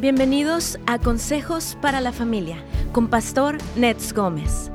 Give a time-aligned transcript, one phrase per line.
[0.00, 4.70] Bienvenidos a Consejos para la Familia con Pastor Nets Gómez.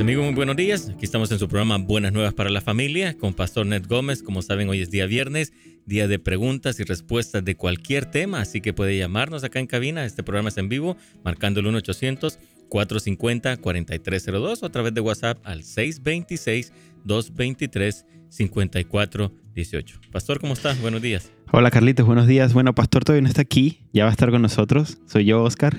[0.00, 0.88] amigos, muy buenos días.
[0.88, 4.22] Aquí estamos en su programa Buenas Nuevas para la Familia con Pastor Nets Gómez.
[4.22, 5.52] Como saben, hoy es día viernes,
[5.84, 10.06] día de preguntas y respuestas de cualquier tema, así que puede llamarnos acá en cabina.
[10.06, 15.62] Este programa es en vivo, marcando el 1-800-450-4302 o a través de WhatsApp al
[19.54, 20.10] 626-223-5418.
[20.10, 20.80] Pastor, ¿cómo estás?
[20.80, 21.30] Buenos días.
[21.52, 22.52] Hola Carlitos, buenos días.
[22.52, 24.98] Bueno, Pastor todavía no está aquí, ya va a estar con nosotros.
[25.06, 25.76] Soy yo, Oscar.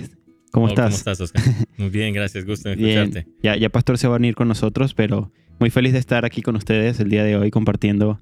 [0.52, 0.86] ¿Cómo estás?
[0.86, 1.44] ¿Cómo estás, Oscar?
[1.78, 3.28] Muy bien, gracias, gusto en escucharte.
[3.44, 6.42] Ya, ya Pastor se va a venir con nosotros, pero muy feliz de estar aquí
[6.42, 8.22] con ustedes el día de hoy compartiendo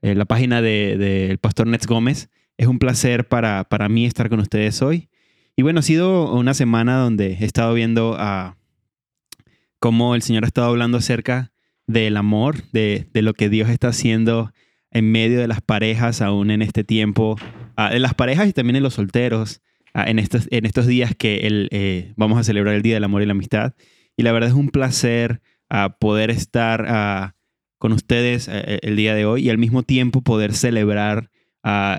[0.01, 2.29] la página del de, pastor Nets Gómez.
[2.57, 5.07] Es un placer para, para mí estar con ustedes hoy.
[5.55, 8.57] Y bueno, ha sido una semana donde he estado viendo a
[9.85, 11.51] cómo el Señor ha estado hablando acerca
[11.85, 14.51] del amor, de, lo que Dios está haciendo
[14.89, 17.35] en medio de las parejas, aún en este tiempo,
[17.77, 19.61] uh, en las parejas y también en los solteros,
[19.93, 23.33] ah, en, estos, días que eh, vamos a celebrar el Día del Amor y la
[23.33, 23.75] Amistad.
[24.17, 27.35] Y la verdad es un placer ah, poder estar
[27.77, 31.29] con ustedes eh, el día de hoy y al mismo tiempo poder celebrar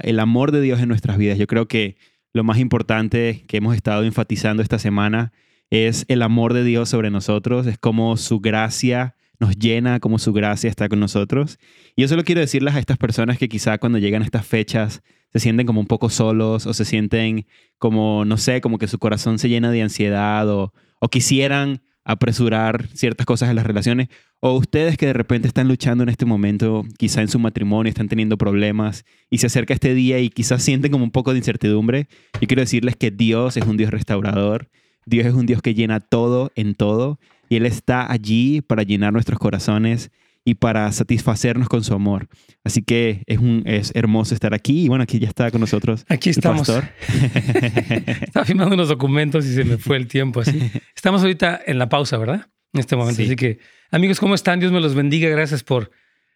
[0.02, 1.38] el amor de Dios en nuestras vidas.
[1.38, 1.98] Yo creo que
[2.32, 5.32] lo más importante que hemos estado enfatizando esta semana
[5.70, 10.32] es el amor de Dios sobre nosotros, es como su gracia nos llena, como su
[10.32, 11.58] gracia está con nosotros.
[11.94, 15.02] Y yo solo quiero decirles a estas personas que quizá cuando llegan a estas fechas
[15.32, 17.46] se sienten como un poco solos o se sienten
[17.78, 22.86] como, no sé, como que su corazón se llena de ansiedad o, o quisieran apresurar
[22.94, 26.84] ciertas cosas en las relaciones, o ustedes que de repente están luchando en este momento,
[26.98, 30.92] quizá en su matrimonio, están teniendo problemas y se acerca este día y quizás sienten
[30.92, 32.06] como un poco de incertidumbre,
[32.40, 34.68] yo quiero decirles que Dios es un Dios restaurador
[35.06, 37.18] Dios es un Dios que llena todo en todo
[37.48, 40.10] y Él está allí para llenar nuestros corazones
[40.44, 42.28] y para satisfacernos con su amor.
[42.62, 46.04] Así que es, un, es hermoso estar aquí y bueno, aquí ya está con nosotros.
[46.08, 46.68] Aquí estamos.
[48.20, 50.70] Estaba firmando unos documentos y se me fue el tiempo así.
[50.94, 52.46] Estamos ahorita en la pausa, ¿verdad?
[52.72, 53.22] En este momento.
[53.22, 53.58] Así que,
[53.90, 54.60] amigos, ¿cómo están?
[54.60, 55.28] Dios me los bendiga.
[55.28, 55.90] Gracias por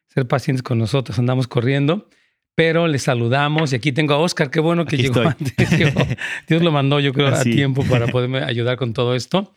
[0.08, 1.18] ser pacientes con nosotros.
[1.18, 2.08] Andamos corriendo
[2.54, 5.54] pero le saludamos y aquí tengo a Oscar, qué bueno que llegó antes.
[6.48, 9.52] Dios lo mandó, yo creo, a tiempo para poderme ayudar con todo esto.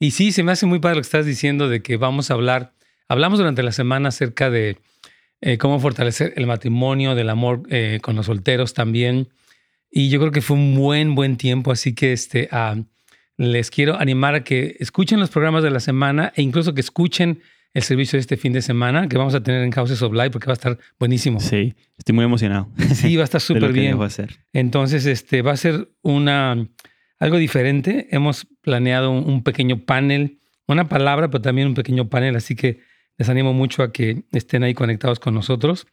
[0.00, 2.34] Y sí, se me hace muy padre lo que estás diciendo de que vamos a
[2.34, 2.72] hablar,
[3.08, 4.78] hablamos durante la semana acerca de
[5.40, 9.28] eh, cómo fortalecer el matrimonio, del amor eh, con los solteros también.
[9.90, 12.76] Y yo creo que fue un buen, buen tiempo, así que este, ah,
[13.36, 17.40] les quiero animar a que escuchen los programas de la semana e incluso que escuchen
[17.74, 20.30] el servicio de este fin de semana que vamos a tener en Houses of Life
[20.30, 21.40] porque va a estar buenísimo.
[21.40, 22.70] Sí, estoy muy emocionado.
[22.94, 23.98] Sí, va a estar súper bien.
[24.52, 26.68] Entonces, este va a ser una
[27.18, 28.08] algo diferente.
[28.10, 32.80] Hemos planeado un, pequeño panel, una palabra, pero también un pequeño panel, así que
[33.16, 35.86] les animo mucho a que estén ahí conectados con nosotros.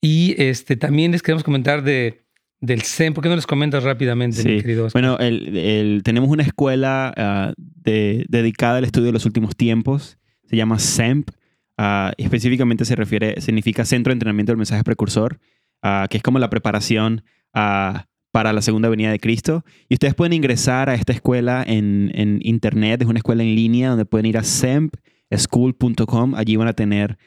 [0.00, 2.26] Y este también les queremos comentar de
[2.60, 3.14] del CEM.
[3.14, 8.78] ¿Por qué no les comentas rápidamente, mi querido Bueno, el, tenemos una escuela ah, dedicada
[8.78, 11.30] al estudio de los últimos tiempos se llama SEMP.
[11.78, 15.38] Ah, específicamente se refiere, significa Centro de Entrenamiento del Mensaje Precursor,
[15.82, 17.22] ah, que es como la preparación
[17.52, 19.64] ah, para la segunda venida de Cristo.
[19.88, 24.06] Y ustedes pueden ingresar a esta escuela en, internet, es una escuela en línea donde
[24.06, 27.18] pueden ir a sempschool.com, allí van a tener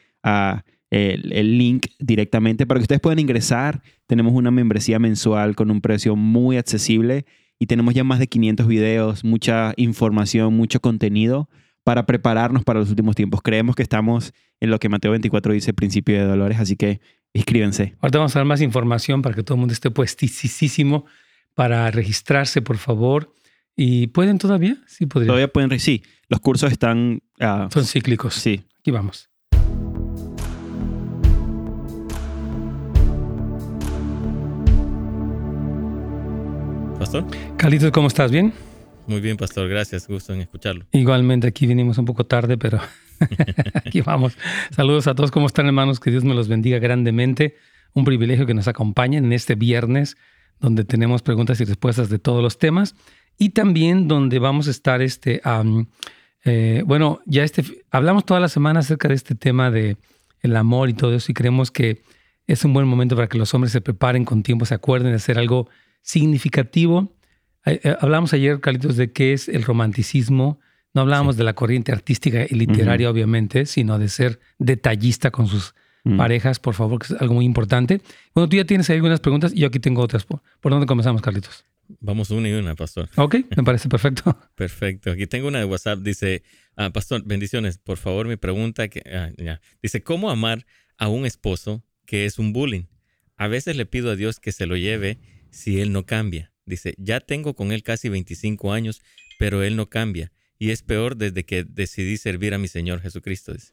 [0.90, 3.82] el, link directamente para que ustedes puedan ingresar.
[4.06, 7.24] Tenemos una membresía mensual con un precio muy accesible
[7.58, 11.48] y tenemos ya más de 500 videos, mucha información, mucho contenido
[11.90, 13.40] para prepararnos para los últimos tiempos.
[13.42, 17.00] Creemos que estamos en lo que Mateo 24 dice, principio de dolores, así que
[17.32, 17.96] inscríbense.
[18.00, 21.04] Ahorita vamos a dar más información para que todo el mundo esté puestísimo
[21.56, 23.34] para registrarse, por favor.
[23.74, 24.76] ¿Y pueden todavía?
[24.86, 25.26] Sí, podrían.
[25.30, 26.04] Todavía pueden, sí.
[26.28, 27.22] Los cursos están...
[27.40, 28.34] ah, Son cíclicos.
[28.34, 28.62] sí.
[28.78, 29.28] Aquí vamos.
[37.00, 37.24] Pastor.
[37.56, 38.30] Carlitos, ¿cómo estás?
[38.30, 38.52] ¿Bien?
[39.10, 39.68] Muy bien, Pastor.
[39.68, 40.06] Gracias.
[40.06, 40.86] Gusto en escucharlo.
[40.92, 42.78] Igualmente, aquí vinimos un poco tarde, pero
[43.74, 44.38] aquí vamos.
[44.70, 45.32] Saludos a todos.
[45.32, 45.98] ¿Cómo están, hermanos?
[45.98, 47.56] Que Dios me los bendiga grandemente.
[47.92, 50.16] Un privilegio que nos acompañen en este viernes,
[50.60, 52.94] donde tenemos preguntas y respuestas de todos los temas.
[53.36, 55.88] Y también donde vamos a estar, este, am,
[56.44, 59.96] eh, bueno, ya este, hablamos toda la semana acerca de este tema de
[60.40, 62.00] el amor y todo eso, y creemos que
[62.46, 65.16] es un buen momento para que los hombres se preparen con tiempo, se acuerden de
[65.16, 65.68] hacer algo
[66.00, 67.12] significativo.
[67.66, 70.60] Eh, hablamos ayer, Carlitos, de qué es el romanticismo.
[70.94, 75.74] No hablábamos de la corriente artística y literaria, obviamente, sino de ser detallista con sus
[76.02, 76.16] Mm.
[76.16, 78.00] parejas, por favor, que es algo muy importante.
[78.34, 80.24] Bueno, tú ya tienes ahí algunas preguntas y yo aquí tengo otras.
[80.24, 81.64] ¿Por, por dónde comenzamos, Carlitos?
[82.00, 83.08] Vamos una y una, Pastor.
[83.16, 84.34] Ok, me parece perfecto.
[84.54, 85.10] Perfecto.
[85.10, 85.98] Aquí tengo una de WhatsApp.
[85.98, 86.42] Dice,
[86.76, 87.78] ah, Pastor, bendiciones.
[87.78, 88.88] Por favor, mi pregunta.
[88.88, 89.60] Que, ah, ya.
[89.82, 90.64] Dice, ¿cómo amar
[90.98, 92.84] a un esposo que es un bullying?
[93.36, 95.18] A veces le pido a Dios que se lo lleve
[95.50, 96.52] si él no cambia.
[96.70, 99.02] Dice, ya tengo con él casi 25 años,
[99.38, 100.32] pero él no cambia.
[100.58, 103.52] Y es peor desde que decidí servir a mi Señor Jesucristo.
[103.52, 103.72] Dice.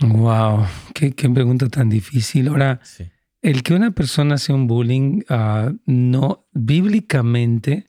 [0.00, 2.48] Wow, qué, qué pregunta tan difícil.
[2.48, 3.04] Ahora, Sí.
[3.42, 7.88] el que una persona sea un bullying, ah, no, bíblicamente,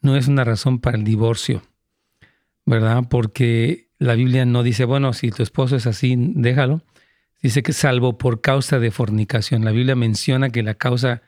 [0.00, 1.62] no es una razón para el divorcio,
[2.64, 3.04] ¿verdad?
[3.10, 6.82] Porque la Biblia no dice, bueno, si tu esposo es así, déjalo.
[7.42, 9.64] Dice que salvo por causa de fornicación.
[9.64, 11.22] La Biblia menciona que la causa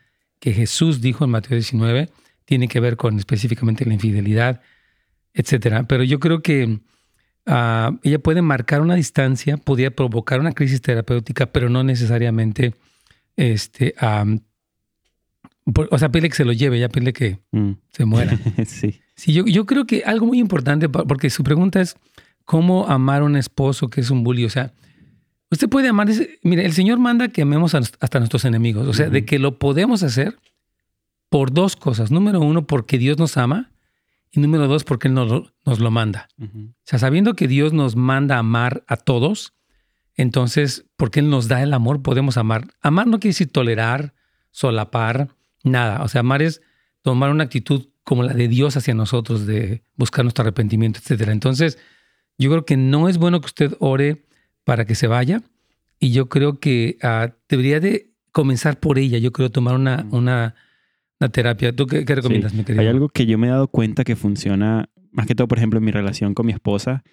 [0.45, 2.11] que Jesús dijo en Mateo 19
[2.45, 4.61] tiene que ver con específicamente la infidelidad,
[5.33, 5.85] etcétera.
[5.85, 6.81] Pero yo creo que
[7.47, 12.75] ah, ella puede marcar una distancia, podría provocar una crisis terapéutica, pero no necesariamente,
[13.37, 13.95] este,
[15.73, 17.73] por- o sea, pide que se lo lleve, ya pide que Mm.
[17.91, 18.37] se muera.
[18.67, 19.01] sí.
[19.17, 21.97] Sí, yo, yo creo que algo muy importante, porque su pregunta es
[22.45, 24.45] cómo amar a un esposo que es un bully.
[24.45, 24.73] O sea,
[25.55, 26.09] usted puede amar,
[26.43, 28.87] mire, el Señor manda que amemos hasta nuestros enemigos.
[28.87, 30.39] O sea, de que lo podemos hacer
[31.29, 32.11] por dos cosas.
[32.11, 33.71] Número uno, porque Dios nos ama.
[34.31, 36.29] Y número dos, porque Él nos lo- nos lo manda.
[36.39, 36.71] Ujú.
[36.71, 39.55] O sea, sabiendo que Dios nos manda amar a todos,
[40.17, 42.67] entonces, porque Él nos da el amor, podemos amar.
[42.83, 44.15] Amar no quiere decir tolerar,
[44.51, 45.29] solapar,
[45.63, 46.03] nada.
[46.03, 46.63] O sea, amar es
[47.03, 51.33] tomar una actitud como la de Dios hacia nosotros, de buscar nuestro arrepentimiento, etcétera.
[51.33, 51.79] Entonces,
[52.39, 54.27] yo creo que no es bueno que usted ore
[54.65, 55.43] para que se vaya.
[56.01, 59.19] Y yo creo que ah, debería de comenzar por ella.
[59.19, 60.55] Yo creo tomar una, una,
[61.21, 61.75] una terapia.
[61.75, 62.83] ¿Tú qué, qué recomiendas, mi querido?
[62.83, 65.79] Hay algo que yo me he dado cuenta que funciona, más que todo, por ejemplo,
[65.79, 67.05] en mi relación con mi esposa,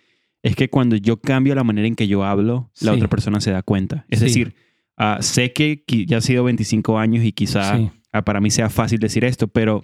[0.44, 3.52] es que cuando yo cambio la manera en que yo hablo, la otra persona se
[3.52, 4.06] da cuenta.
[4.10, 4.26] Es Sí.
[4.26, 4.56] decir,
[4.98, 7.80] ah, sé que ya ha sido 25 años y quizá
[8.12, 9.84] ah, para mí sea fácil decir esto, pero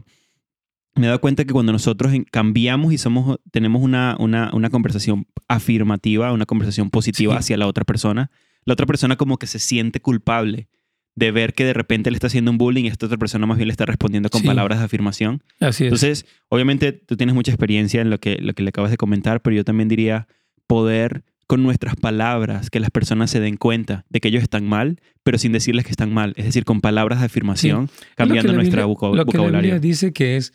[0.97, 5.27] me he dado cuenta que cuando nosotros cambiamos y somos, tenemos una, una, una conversación
[5.47, 7.39] afirmativa, una conversación positiva Sí.
[7.39, 8.31] hacia la otra persona,
[8.65, 10.67] la otra persona como que se siente culpable
[11.15, 13.57] de ver que de repente le está haciendo un bullying y esta otra persona más
[13.57, 14.47] bien le está respondiendo con Sí.
[14.47, 15.41] palabras de afirmación.
[15.59, 15.87] Así es.
[15.87, 19.41] Entonces, obviamente tú tienes mucha experiencia en lo que, lo que le acabas de comentar,
[19.41, 20.27] pero yo también diría
[20.67, 24.99] poder con nuestras palabras que las personas se den cuenta de que ellos están mal,
[25.23, 26.33] pero sin decirles que están mal.
[26.35, 29.61] Es decir, con palabras de afirmación, cambiando nuestra Biblia- voca- Lo que la vocabulario.
[29.61, 30.51] Biblia dice que es,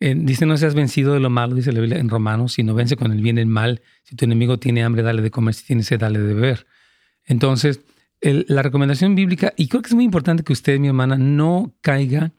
[0.00, 2.96] eh, dice no seas vencido de lo malo, dice la Biblia en Romanos, sino vence
[2.96, 3.82] con el bien el mal.
[4.02, 6.66] Si tu enemigo tiene hambre, dale de comer, si tiene sed, dale de beber.
[7.24, 7.80] Entonces,
[8.20, 12.32] la recomendación bíblica, y creo que es muy importante que usted, mi hermana, no caiga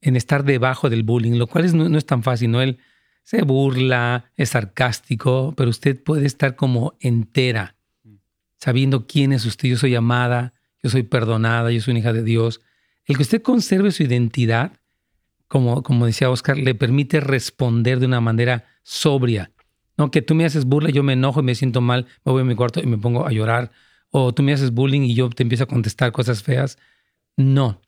[0.00, 2.60] en estar debajo del bullying, lo cual es- no, no es tan fácil, ¿no?
[2.62, 2.78] Él
[3.22, 7.76] se burla, es sarcástico, pero usted puede estar como entera,
[8.58, 9.68] sabiendo quién es usted.
[9.68, 12.60] Yo soy amada, yo soy perdonada, yo soy una hija de Dios.
[13.04, 14.72] El que usted conserve su identidad,
[15.50, 19.50] como, como decía Oscar, le permite responder de una manera sobria.
[19.98, 22.42] No que tú me haces burla, yo me enojo y me siento mal, me voy
[22.42, 23.72] a mi cuarto y me pongo a llorar.
[24.10, 26.78] O tú me haces bullying y yo te empiezo a contestar cosas feas.
[27.36, 27.80] No.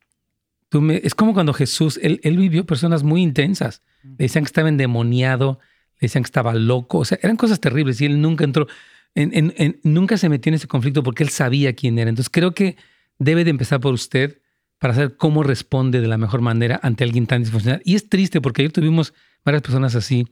[0.70, 3.80] Tú me, es como cuando Jesús, él, él vivió personas muy intensas.
[4.02, 5.60] Le decían que estaba endemoniado,
[6.00, 6.98] le decían que estaba loco.
[6.98, 8.66] O sea, eran cosas terribles y él nunca entró,
[9.14, 12.10] en, en- en- nunca se metió en ese conflicto porque él sabía quién era.
[12.10, 12.76] Entonces creo que
[13.20, 14.41] debe de empezar por usted
[14.82, 17.80] para saber cómo responde de la mejor manera ante alguien tan disfuncional.
[17.84, 20.26] Y es triste porque ayer tuvimos varias personas así,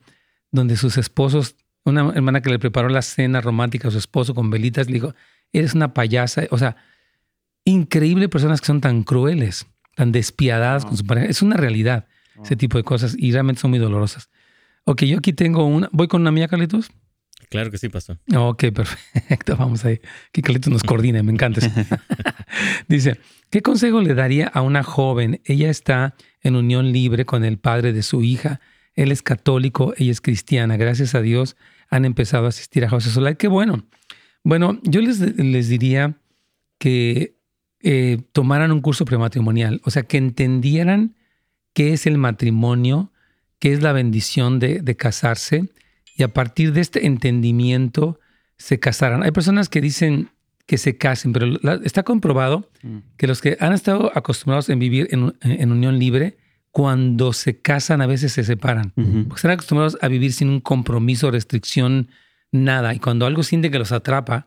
[0.50, 1.54] donde sus esposos,
[1.84, 5.14] una hermana que le preparó la cena romántica a su esposo con velitas, le dijo,
[5.52, 6.48] eres una payasa.
[6.50, 6.74] O sea,
[7.64, 11.28] increíble personas que son tan crueles, tan despiadadas con su pareja.
[11.28, 12.08] Es una realidad
[12.42, 14.30] ese tipo de cosas y realmente son muy dolorosas.
[14.82, 15.88] Ok, yo aquí tengo una.
[15.92, 16.90] ¿Voy con una mía, Carlitos?
[17.50, 18.18] Claro que sí, Pastor.
[18.34, 19.56] Ok, perfecto.
[19.58, 20.00] Vamos ahí.
[20.32, 21.60] Que Carlitos nos coordine, me encanta.
[21.60, 21.70] eso.
[22.88, 23.18] Dice,
[23.50, 25.40] ¿qué consejo le daría a una joven?
[25.44, 28.60] Ella está en unión libre con el padre de su hija
[28.94, 30.76] Él es católico, ella es cristiana.
[30.76, 31.56] Gracias a Dios
[31.90, 33.36] han empezado a asistir a of Light.
[33.36, 33.84] Qué bueno.
[34.44, 36.16] Bueno, yo les, les diría
[36.78, 37.36] que
[37.82, 41.16] eh, tomaran un curso prematrimonial, o sea, que entendieran
[41.72, 43.10] qué es el matrimonio,
[43.58, 45.70] qué es la bendición de, casarse
[46.20, 48.20] y a partir de este entendimiento
[48.58, 49.22] se casaran.
[49.22, 50.28] Hay personas que dicen
[50.66, 52.98] que se casen, pero está comprobado mm.
[53.16, 56.36] que los que han estado acostumbrados en vivir en, unión libre,
[56.70, 61.30] cuando se casan a veces se separan, porque están acostumbrados a vivir sin un compromiso,
[61.30, 62.10] restricción,
[62.52, 62.94] nada.
[62.94, 64.46] Y cuando algo siente que los atrapa,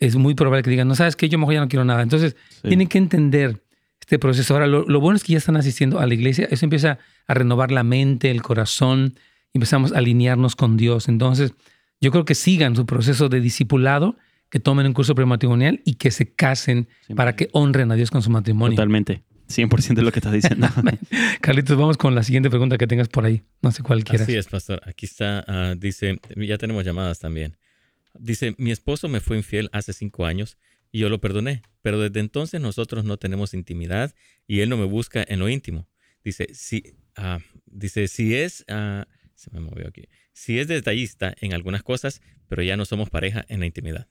[0.00, 2.02] es muy probable que digan, no sabes qué, yo mejor ya no quiero nada.
[2.02, 3.62] Entonces, tienen que entender
[4.00, 4.52] este proceso.
[4.52, 7.70] Ahora, lo, bueno es que ya están asistiendo a la iglesia, eso empieza a renovar
[7.70, 9.14] la mente, el corazón,
[9.58, 11.08] empezamos a alinearnos con Dios.
[11.08, 11.52] Entonces,
[12.00, 14.16] yo creo que sigan su proceso de discipulado,
[14.50, 18.22] que tomen un curso prematrimonial y que se casen para que honren a Dios con
[18.22, 18.76] su matrimonio.
[18.76, 19.22] Totalmente.
[19.48, 20.68] 100% de lo que estás diciendo.
[21.40, 23.42] Carlitos, vamos con la siguiente pregunta que tengas por ahí.
[23.62, 24.28] No sé cuál quieras.
[24.28, 24.80] Así es, pastor.
[24.86, 27.56] Aquí está, ah, dice, ya tenemos llamadas también.
[28.18, 30.58] Dice, mi esposo me fue infiel hace cinco años
[30.92, 34.14] y yo lo perdoné, pero desde entonces nosotros no tenemos intimidad
[34.46, 35.86] y él no me busca en lo íntimo.
[36.24, 39.06] Dice, si, ah, dice, si es, ah,
[39.38, 43.44] se me movió aquí, si es detallista en algunas cosas, pero ya no somos pareja
[43.48, 44.08] en la intimidad.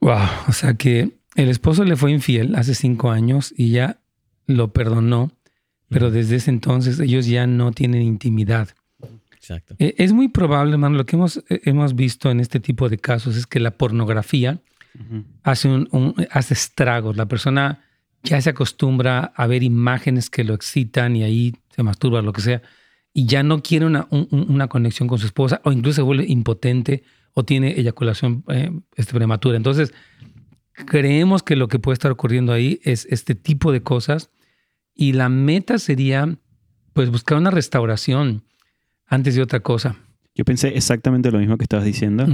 [0.00, 3.98] Wow, o sea que el esposo le fue infiel hace cinco años y ya
[4.46, 5.32] lo perdonó,
[5.88, 8.68] pero desde ese entonces ellos ya no tienen intimidad.
[9.32, 9.74] Exacto.
[9.80, 12.98] Eh, es muy probable, hermano, lo que hemos, eh, hemos visto en este tipo de
[12.98, 14.60] casos es que la pornografía
[15.42, 17.16] hace, un, hace estragos.
[17.16, 17.84] La persona
[18.22, 22.42] ya se acostumbra a ver imágenes que lo excitan y ahí se masturba, lo que
[22.42, 22.62] sea,
[23.16, 27.02] y ya no quiere una, una conexión con su esposa o incluso se vuelve impotente
[27.32, 29.56] o tiene eyaculación eh, este, prematura.
[29.56, 29.94] Entonces,
[30.74, 34.28] creemos que lo que puede estar ocurriendo ahí es este tipo de cosas
[34.94, 36.36] y la meta sería
[36.92, 38.44] pues buscar una restauración
[39.06, 39.96] antes de otra cosa.
[40.34, 42.26] Yo pensé exactamente lo mismo que estabas diciendo.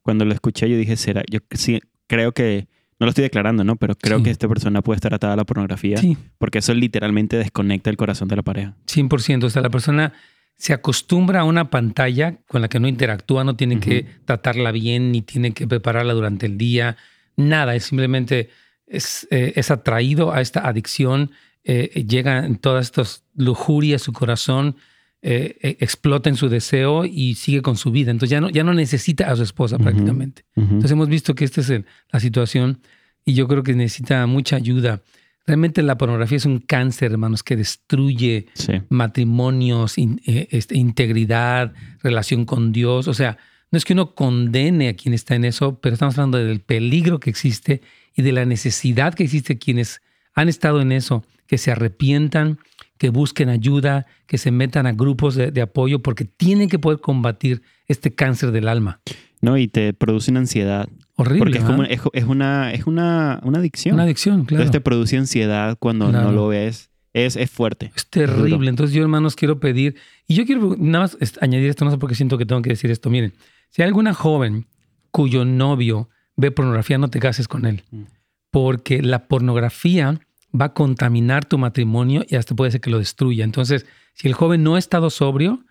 [0.00, 2.66] Cuando lo escuché yo dije, será, yo sí, creo que,
[3.00, 3.76] no lo estoy declarando, ¿no?
[3.76, 5.96] Pero creo que esta persona puede estar atada a la pornografía.
[5.96, 6.18] Sí.
[6.36, 8.76] Porque eso literalmente desconecta el corazón de la pareja.
[8.86, 9.44] 100%.
[9.44, 10.12] O sea, la persona
[10.56, 15.10] se acostumbra a una pantalla con la que no interactúa, no tiene que tratarla bien,
[15.10, 16.98] ni tiene que prepararla durante el día,
[17.36, 18.50] nada, es simplemente
[18.86, 21.30] es, eh, es atraído a esta adicción,
[21.64, 24.76] eh, llega en todas estas lujurias, su corazón
[25.22, 28.10] eh, e, explota en su deseo y sigue con su vida.
[28.10, 30.44] Entonces ya no, ya no necesita a su esposa prácticamente.
[30.56, 31.72] Entonces hemos visto que esta es
[32.10, 32.80] la situación
[33.24, 35.02] y yo creo que necesita mucha ayuda.
[35.46, 38.46] Realmente la pornografía es un cáncer, hermanos, que destruye
[38.88, 43.08] matrimonios, eh, este, integridad, relación con Dios.
[43.08, 43.36] O sea,
[43.70, 47.20] no es que uno condene a quien está en eso, pero estamos hablando del peligro
[47.20, 47.82] que existe
[48.14, 50.02] y de la necesidad que existe quienes
[50.34, 52.58] han estado en eso, que se arrepientan,
[53.00, 57.62] que busquen ayuda, que se metan a grupos de, apoyo, porque tienen que poder combatir
[57.86, 59.00] este cáncer del alma.
[59.40, 60.86] No, y te produce una ansiedad.
[61.16, 61.38] Horrible.
[61.38, 63.94] Porque es, como, es, una, es una, una adicción.
[63.94, 64.64] Una adicción, claro.
[64.64, 66.90] Entonces te produce ansiedad cuando no lo ves.
[67.14, 67.90] Es, es fuerte.
[67.96, 68.68] Es terrible.
[68.68, 69.96] Entonces yo, hermanos, quiero pedir,
[70.28, 72.68] y yo quiero nada más añadir esto, no sé por qué siento que tengo que
[72.68, 73.08] decir esto.
[73.08, 73.32] Miren,
[73.70, 74.66] si hay alguna joven
[75.10, 77.82] cuyo novio ve pornografía, no te cases con él.
[77.92, 78.02] Mm.
[78.50, 80.20] Porque la pornografía
[80.58, 83.44] va a contaminar tu matrimonio y hasta puede ser que lo destruya.
[83.44, 85.64] Entonces, si el joven no ha estado sobrio,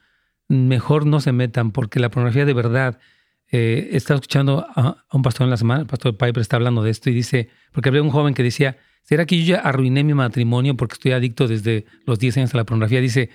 [0.47, 2.99] mejor no se metan, porque la pornografía de verdad
[3.51, 6.91] eh, estaba escuchando a, un pastor en la semana, el pastor Piper está hablando de
[6.91, 10.13] esto y dice, porque había un joven que decía, ¿será que yo ya arruiné mi
[10.13, 13.01] matrimonio porque estoy adicto desde los 10 años a la pornografía?
[13.01, 13.29] Dice,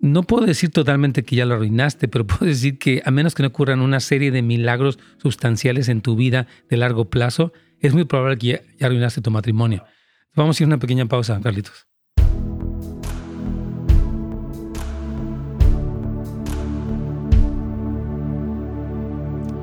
[0.00, 3.42] no puedo decir totalmente que ya lo arruinaste, pero puedo decir que a menos que
[3.42, 8.04] no ocurran una serie de milagros sustanciales en tu vida de largo plazo, es muy
[8.04, 9.84] probable que ya, ya arruinaste tu matrimonio.
[10.36, 11.88] Vamos a ir a una pequeña pausa, Carlitos.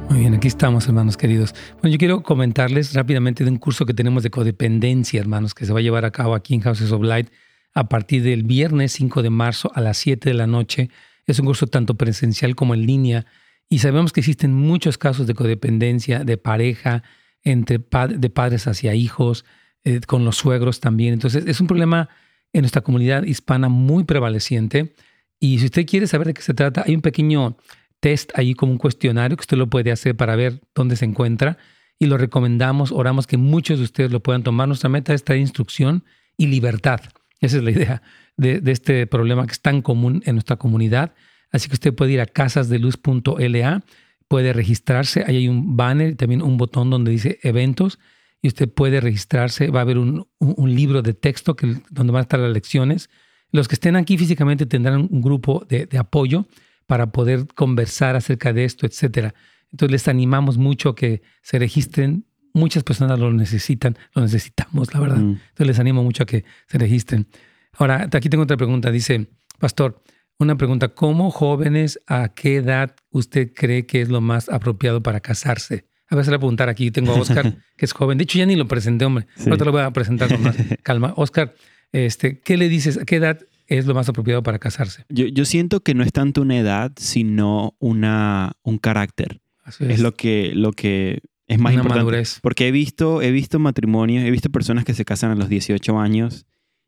[0.09, 1.55] Muy bien, aquí estamos, hermanos queridos.
[1.81, 5.71] Bueno, yo quiero comentarles rápidamente de un curso que tenemos de codependencia, hermanos, que se
[5.71, 7.29] va a llevar a cabo aquí en Houses of Light
[7.73, 10.89] a partir del viernes 5 de marzo a las 7 de la noche.
[11.27, 13.25] Es un curso tanto presencial como en línea
[13.69, 17.03] y sabemos que existen muchos casos de codependencia de pareja,
[17.43, 19.45] entre de padres hacia hijos,
[19.87, 21.13] eh, con los suegros también.
[21.13, 22.09] Entonces, es un problema
[22.51, 24.93] en nuestra comunidad hispana muy prevaleciente.
[25.39, 27.55] Y si usted quiere saber de qué se trata, hay un pequeño
[28.01, 31.57] test ahí como un cuestionario que usted lo puede hacer para ver dónde se encuentra
[31.99, 34.67] y lo recomendamos, oramos que muchos de ustedes lo puedan tomar.
[34.67, 36.03] Nuestra meta es traer instrucción
[36.35, 36.99] y libertad.
[37.39, 38.01] Esa es la idea
[38.35, 41.13] de, este problema que es tan común en nuestra comunidad.
[41.49, 43.83] Así que usted puede ir a casasdeluz.la,
[44.27, 47.99] puede registrarse, ahí hay un banner, también un botón donde dice eventos
[48.41, 49.69] y usted puede registrarse.
[49.69, 53.09] Va a haber un, libro de texto que, donde van a estar las lecciones
[53.51, 56.45] Los que estén aquí físicamente tendrán un grupo de, de apoyo
[56.85, 59.33] para poder conversar acerca de esto, etcétera.
[59.71, 62.25] Entonces les animamos mucho a que se registren.
[62.53, 65.17] Muchas personas lo necesitan, lo necesitamos, la verdad.
[65.17, 65.39] Mm.
[65.49, 67.27] Entonces les animo mucho a que se registren.
[67.73, 68.89] Ahora, aquí tengo otra pregunta.
[68.89, 69.27] Dice,
[69.59, 70.01] Pastor,
[70.39, 70.89] una pregunta.
[70.89, 75.86] ¿Cómo jóvenes, a qué edad usted cree que es lo más apropiado para casarse?
[76.09, 76.91] A ver, se le voy a preguntar aquí.
[76.91, 78.17] Tengo a Oscar, que es joven.
[78.17, 79.27] De hecho, ya ni lo presenté, hombre.
[79.35, 79.43] Sí.
[79.45, 81.13] Ahora te lo voy a presentar con más calma.
[81.17, 81.53] Oscar,
[81.91, 82.97] este, ¿qué le dices?
[82.97, 85.03] ¿A qué edad es lo más apropiado para casarse?
[85.09, 89.41] Yo, yo siento que no es tanto una edad, sino una, un carácter.
[89.63, 91.99] Así Es lo que, lo que es más Una importante.
[92.05, 92.39] madurez.
[92.41, 95.99] Porque he visto, he visto matrimonios, he visto personas que se casan a los 18
[95.99, 96.45] años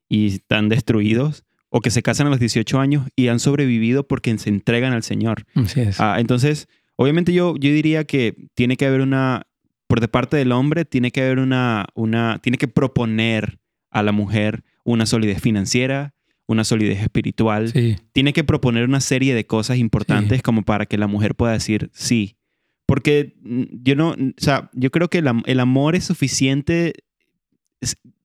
[0.08, 4.36] y están destruidos, o que se casan a los 18 años y han sobrevivido porque
[4.40, 5.46] se entregan al Señor.
[5.54, 6.00] Así es.
[6.00, 6.68] Ah, entonces,
[7.02, 9.48] obviamente yo, yo diría que tiene que haber una,
[9.88, 14.12] por de parte del hombre, tiene que haber una, una, tiene que proponer a la
[14.12, 16.14] mujer una solidez financiera,
[16.46, 20.98] una solidez espiritual, sí, tiene que proponer una serie de cosas importantes como para que
[20.98, 22.36] la mujer pueda decir sí.
[22.86, 26.94] Porque mm, yo no, o sea, yo creo que el, am- el amor es suficiente.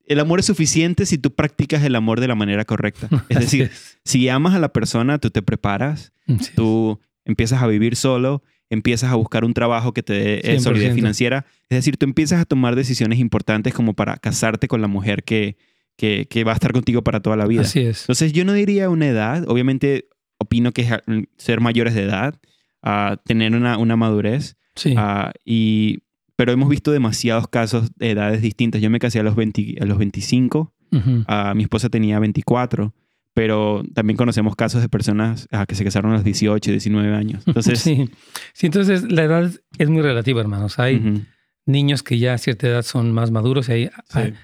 [0.06, 3.08] el amor es suficiente si tú practicas el amor de la manera correcta.
[3.28, 3.98] Es decir, es.
[4.04, 6.54] si amas a la persona, tú te preparas, Así es.
[6.54, 10.60] tú empiezas a vivir solo, empiezas a buscar un trabajo que te dé eh, 100%.
[10.60, 11.46] solidez financiera.
[11.68, 15.56] Es decir, tú empiezas a tomar decisiones importantes como para casarte con la mujer que,
[15.96, 17.62] que, que va a estar contigo para toda la vida.
[17.62, 18.02] Así es.
[18.02, 21.02] Entonces yo no diría una edad, obviamente opino que es ah,
[21.36, 22.34] ser mayores de edad,
[23.24, 24.94] tener una, una madurez, Sí.
[25.44, 26.00] y,
[26.36, 28.82] pero hemos visto demasiados casos de edades distintas.
[28.82, 31.24] Yo me casé a los, 20 a los 25, Ujú.
[31.28, 32.92] ah, mi esposa tenía 24,
[33.34, 37.42] pero también conocemos casos de personas ah, que se casaron a los 18, 19 años.
[37.46, 38.08] Entonces, sí.
[38.52, 40.78] sí, entonces la edad es muy relativa, hermanos.
[40.78, 41.26] Hay
[41.66, 44.34] niños que ya a cierta edad son más maduros y hay,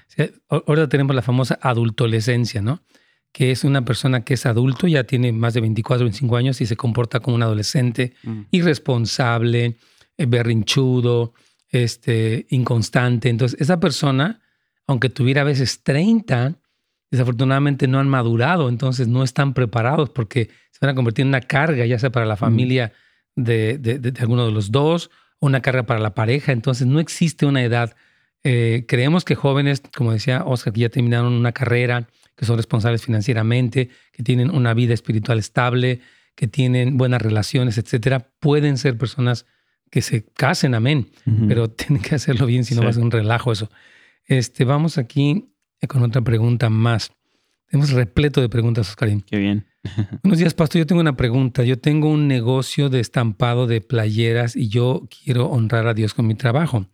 [0.49, 2.82] ahora tenemos la famosa adultolescencia, ¿no?
[3.32, 6.66] Que es una persona que es adulto, ya tiene más de 24, 25 años y
[6.66, 9.76] se comporta como un adolescente mm, irresponsable,
[10.16, 11.34] eh, berrinchudo,
[11.69, 13.28] este, inconstante.
[13.28, 14.41] Entonces, esa persona,
[14.88, 16.58] aunque tuviera a veces 30,
[17.10, 21.40] desafortunadamente no han madurado, entonces no están preparados porque se van a convertir en una
[21.40, 22.92] carga, ya sea para la familia
[23.36, 26.52] de, de- de- de alguno de los dos, o una carga para la pareja.
[26.52, 27.96] Entonces, no existe una edad.
[28.44, 33.02] Eh, creemos que jóvenes, como decía Oscar, que ya terminaron una carrera, que son responsables
[33.04, 36.00] financieramente, que tienen una vida espiritual estable,
[36.34, 39.46] que tienen buenas relaciones, etcétera, pueden ser personas
[39.90, 41.10] que se casen, amén,
[41.49, 42.84] pero tienen que hacerlo bien, si no Sí.
[42.84, 43.70] va a ser un relajo eso.
[44.25, 45.52] Este, vamos aquí
[45.88, 47.12] con otra pregunta más.
[47.71, 49.21] Tenemos repleto de preguntas, Oscarín.
[49.21, 49.66] Qué bien.
[50.23, 50.80] Buenos días, Pastor.
[50.80, 51.62] Yo tengo una pregunta.
[51.62, 56.26] Yo tengo un negocio de estampado de playeras y yo quiero honrar a Dios con
[56.26, 56.86] mi trabajo.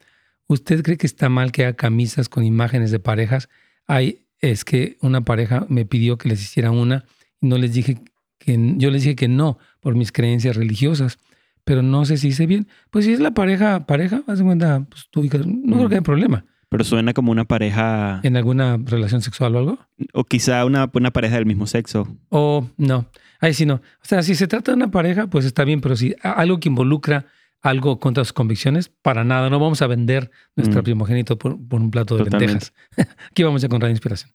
[0.46, 3.48] ¿Usted cree que está mal que haga camisas con imágenes de parejas?
[3.86, 7.04] Ay, es que una pareja me pidió que les hiciera una
[7.40, 7.98] y no les dije
[8.38, 11.18] que yo les dije que no por mis creencias religiosas,
[11.64, 12.68] pero no sé si hice bien.
[12.90, 16.02] Pues si es la pareja, pareja, haz de cuenta, pues tú, no creo que haya
[16.02, 16.44] problema.
[16.68, 19.78] Pero suena como una pareja, ¿En alguna relación sexual o algo?
[20.12, 22.08] o quizá una, una pareja del mismo sexo.
[22.28, 23.06] O no.
[23.40, 23.74] Ahí sí no.
[23.74, 26.58] O sea, si se trata de una pareja, pues está bien, pero si a- algo
[26.58, 27.26] que involucra
[27.62, 29.48] algo contra sus convicciones, para nada.
[29.50, 30.84] No vamos a vender nuestra Mm.
[30.84, 32.52] primogénito por, por un plato de Totalmente.
[32.52, 32.72] lentejas.
[33.30, 34.30] Aquí vamos a encontrar inspiración.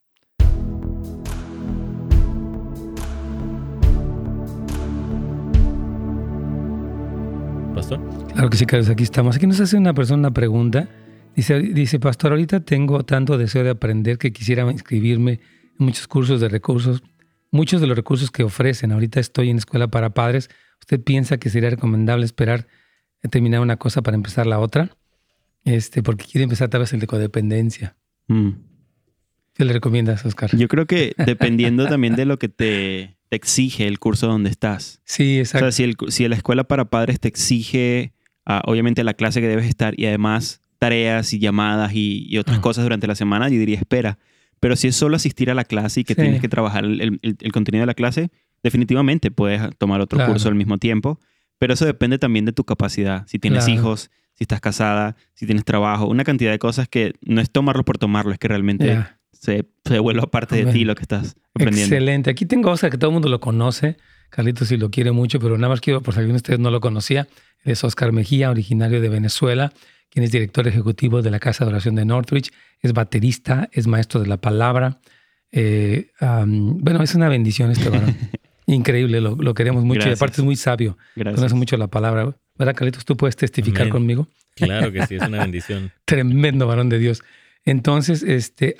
[7.75, 7.99] Pastor.
[8.33, 9.35] Claro que sí, Carlos, aquí estamos.
[9.37, 10.87] Aquí nos hace una persona una pregunta.
[11.35, 15.39] Dice, dice, Pastor, ahorita tengo tanto deseo de aprender que quisiera inscribirme
[15.79, 17.03] en muchos cursos de recursos,
[17.51, 18.91] muchos de los recursos que ofrecen.
[18.91, 20.49] Ahorita estoy en escuela para padres.
[20.79, 22.67] ¿Usted piensa que sería recomendable esperar
[23.23, 24.95] a terminar una cosa para empezar la otra?
[25.63, 27.95] Este, porque quiere empezar tal vez el de codependencia.
[28.27, 28.49] Mm.
[29.53, 30.49] ¿Qué le recomiendas, Oscar?
[30.55, 35.01] Yo creo que dependiendo también de lo que te, te exige el curso donde estás.
[35.05, 35.65] sí, O exacto.
[35.65, 38.13] sea, si, el, si la escuela para padres te exige,
[38.45, 42.57] ah, obviamente, la clase que debes estar y además tareas y llamadas y, y otras
[42.57, 44.17] cosas durante la semana, yo diría espera.
[44.59, 46.21] Pero si es solo asistir a la clase y que Sí.
[46.21, 48.31] tienes que trabajar el, el- el contenido de la clase,
[48.63, 50.31] definitivamente puedes tomar otro Claro.
[50.33, 51.19] curso al mismo tiempo.
[51.59, 53.27] Pero eso depende también de tu capacidad.
[53.27, 53.79] Si tienes Claro.
[53.79, 57.85] hijos, si estás casada, si tienes trabajo, una cantidad de cosas que no es tomarlo
[57.85, 61.93] por tomarlo, es que realmente se, se vuelva parte de ti lo que estás aprendiendo.
[61.93, 62.31] Excelente.
[62.31, 63.97] Aquí tengo a Oscar, que todo el mundo lo conoce.
[64.31, 66.71] Carlitos sí lo quiere mucho, pero nada más quiero, por si alguno de ustedes no
[66.71, 67.27] lo conocía,
[67.63, 69.73] es Oscar Mejía, originario de Venezuela,
[70.11, 74.19] quien es director ejecutivo de la Casa de Oración de Northridge, es baterista, es maestro
[74.21, 74.99] de la palabra.
[75.51, 78.15] Eh, bueno, es una bendición este varón.
[78.67, 80.97] Increíble, lo, lo queremos mucho y aparte es muy sabio.
[81.15, 81.35] Gracias.
[81.39, 82.35] Conoce mucho la palabra.
[82.57, 83.03] ¿Verdad, Carlitos?
[83.05, 83.91] Tú puedes testificar Amén.
[83.91, 84.27] conmigo.
[84.55, 85.91] Claro que sí, es una bendición.
[86.05, 87.23] Tremendo varón de Dios.
[87.65, 88.75] Entonces, este,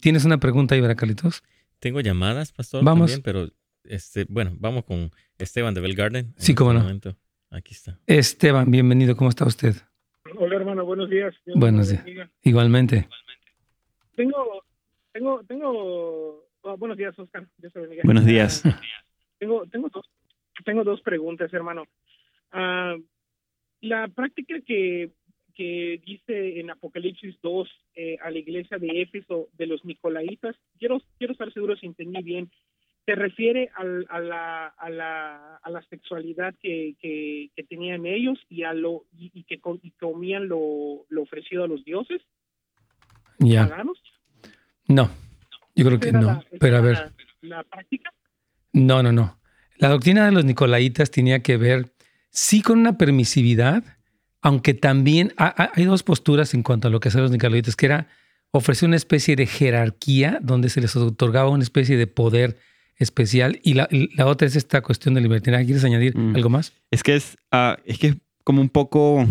[0.00, 1.42] ¿tienes una pregunta ahí, verdad, Carlitos?
[1.80, 3.10] tengo llamadas, pastor, Vamos.
[3.10, 3.50] también, pero
[3.84, 6.26] este, bueno, vamos con Esteban de Bell Garden.
[6.26, 6.80] en Sí, este cómo no.
[6.80, 7.16] momento.
[7.50, 7.98] Aquí está.
[8.06, 9.16] Esteban, bienvenido.
[9.16, 9.76] ¿Cómo está usted?
[10.94, 11.34] Buenos días.
[11.44, 12.30] Dios Buenos días.
[12.44, 13.08] Igualmente.
[14.14, 14.62] Tengo,
[15.12, 17.48] tengo, tengo, ah, buenos días Oscar.
[17.58, 18.02] Dios te bendiga.
[18.04, 18.64] Buenos días.
[18.64, 18.80] Ah,
[19.40, 20.08] tengo, tengo dos,
[20.64, 21.86] tengo dos preguntas, hermano.
[22.52, 22.94] Ah,
[23.80, 25.10] la práctica que,
[25.56, 31.02] que dice en Apocalipsis 2 eh, a la iglesia de Éfeso de los Nicolaitas, quiero,
[31.18, 32.52] quiero estar seguro si entendí bien.
[33.06, 38.38] ¿Se refiere al- a, la, a, la, a la sexualidad que, que, que tenían ellos
[38.48, 42.22] y a lo y, y que y comían lo, lo ofrecido a los dioses
[43.38, 43.68] Ya.
[43.68, 43.98] paganos?
[44.88, 45.10] No,
[45.74, 46.32] yo creo que ¿Esa era no.
[46.34, 47.12] la- Pero a ver,
[47.42, 48.10] La, práctica.
[48.72, 49.38] no, no, no.
[49.76, 51.92] La doctrina de los nicolaitas tenía que ver,
[52.30, 53.82] sí, con una permisividad,
[54.40, 57.76] aunque también ha- ha- hay dos posturas en cuanto a lo que hacen los nicolaitas,
[57.76, 58.08] que era
[58.50, 62.56] ofrecer una especie de jerarquía donde se les otorgaba una especie de poder
[62.96, 65.64] especial y la, la otra es esta cuestión de libertinaje.
[65.64, 66.36] ¿Quieres añadir Mm.
[66.36, 66.72] algo más?
[66.90, 69.26] Es que es, ah, es que es como un poco...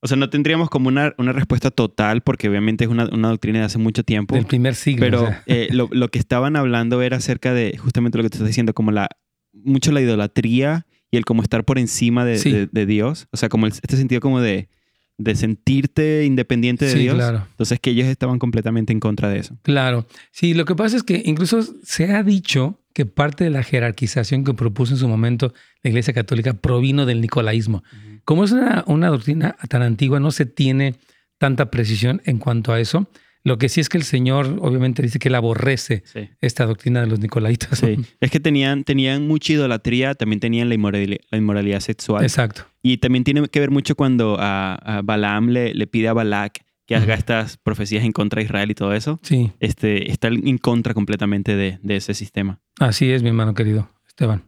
[0.00, 3.60] O sea, no tendríamos como una, una respuesta total porque obviamente es una, una doctrina
[3.60, 4.34] de hace mucho tiempo.
[4.34, 5.00] Del primer siglo.
[5.06, 5.42] Pero o sea.
[5.46, 8.74] eh, lo, lo que estaban hablando era acerca de justamente lo que te estás diciendo,
[8.74, 9.08] como la
[9.54, 12.52] mucho la idolatría y el como estar por encima de, Sí.
[12.52, 13.28] de- de Dios.
[13.32, 14.68] O sea, como el- este sentido como de,
[15.16, 17.14] de sentirte independiente de Sí, Dios.
[17.14, 17.46] claro.
[17.50, 19.56] Entonces que ellos estaban completamente en contra de eso.
[19.62, 23.62] Claro, sí, lo que pasa es que incluso se ha dicho que parte de la
[23.62, 27.82] jerarquización que propuso en su momento la Iglesia Católica provino del nicolaísmo.
[28.24, 30.94] Como es una, una doctrina tan antigua, no se tiene
[31.38, 33.08] tanta precisión en cuanto a eso.
[33.44, 36.30] Lo que sí es que el Señor obviamente dice que él aborrece Sí.
[36.40, 37.78] esta doctrina de los nicolaitas.
[37.78, 37.96] Sí.
[38.20, 42.22] Es que tenían, tenían mucha idolatría, también tenían la inmoralidad, la inmoralidad sexual.
[42.24, 42.62] Exacto.
[42.82, 46.64] Y también tiene que ver mucho cuando a, a Balaam le, le pide a Balak
[46.86, 49.18] que haga estas profecías en contra de Israel y todo eso.
[49.22, 52.60] Sí, Este, está en contra completamente de, de ese sistema.
[52.80, 54.44] así es, mi hermano querido Esteban.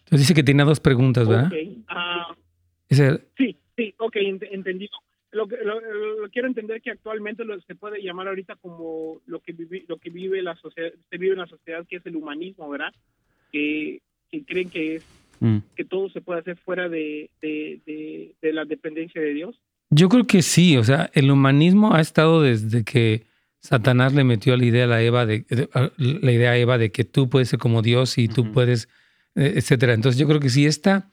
[0.00, 1.50] Entonces dice que tenía dos preguntas, ¿verdad?
[1.88, 2.34] Ah,
[2.88, 4.92] Dice, sí, sí, ok, ent- entendido.
[5.30, 9.20] Lo que lo, lo- lo quiero entender que actualmente lo se puede llamar ahorita como
[9.26, 12.06] lo que vive, lo que vive la sociedad, se vive en la sociedad que es
[12.06, 12.92] el humanismo, ¿verdad?
[13.52, 15.04] Que, que creen que es
[15.40, 15.58] Mm.
[15.76, 19.60] que todo se puede hacer fuera de, de, de, de la dependencia de Dios.
[19.88, 23.22] Yo creo que sí, o sea, el humanismo ha estado desde que
[23.60, 25.44] Satanás le metió la idea a la Eva de,
[25.96, 28.88] la idea a Eva de que tú puedes ser como Dios y tú puedes,
[29.36, 29.94] eh, etcétera.
[29.94, 31.08] Entonces yo creo que sí esta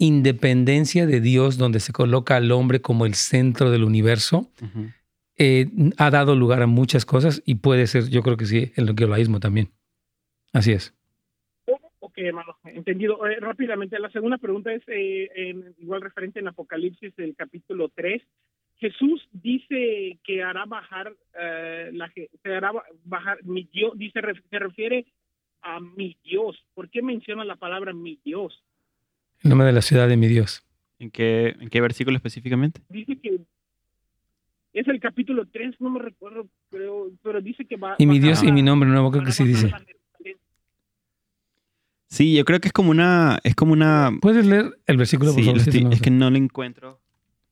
[0.00, 4.88] independencia de Dios, donde se coloca al hombre como el centro del universo, Ujú.
[5.36, 5.66] eh,
[5.98, 9.38] ha dado lugar a muchas cosas y puede ser, yo creo que sí, el nicolaicismo
[9.40, 9.68] también.
[10.52, 10.92] Así es.
[12.00, 13.24] Ok, hermano, entendido.
[13.28, 15.28] Eh, rápidamente, la segunda pregunta es eh,
[15.78, 18.22] igual referente en Apocalipsis, el capítulo 3.
[18.78, 22.10] Jesús dice que hará bajar, eh, la,
[22.42, 25.04] se hará ba- bajar mi Dios, dice, se refiere
[25.60, 26.56] a mi Dios.
[26.74, 28.64] ¿Por qué menciona la palabra mi Dios?
[29.42, 30.62] El nombre de la ciudad de mi Dios.
[30.98, 32.80] ¿En qué, ¿En qué versículo específicamente?
[32.88, 33.40] Dice que
[34.72, 38.42] es el capítulo 3, no me recuerdo, pero, pero dice que va Y mi Dios
[38.42, 39.70] y mi nombre nuevo, creo que sí dice.
[42.08, 43.38] Sí, yo creo que es como una...
[43.44, 45.56] Es como una ¿Puedes leer el versículo, por sí, favor?
[45.58, 47.00] lo estoy- es que no le encuentro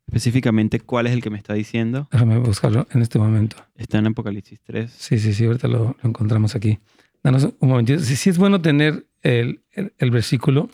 [0.09, 2.09] específicamente cuál es el que me está diciendo.
[2.11, 3.57] Déjame buscarlo en este momento.
[3.77, 4.91] Está en Apocalipsis 3.
[4.91, 6.79] Sí, sí, sí, ahorita lo, lo encontramos aquí.
[7.23, 8.01] Danos un momentito.
[8.01, 10.71] Sí, sí es bueno tener el, el- el versículo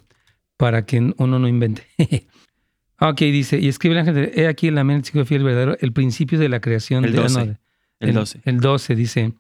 [0.57, 1.83] para que uno no invente.
[3.01, 5.77] Ok, dice, y escribe el ángel, de- he aquí el amén, el siglo fiel verdadero,
[5.81, 7.05] el principio de la creación.
[7.05, 7.47] El de- 12.
[7.47, 7.57] no,
[7.99, 8.41] El 12.
[8.45, 9.33] El 12 dice,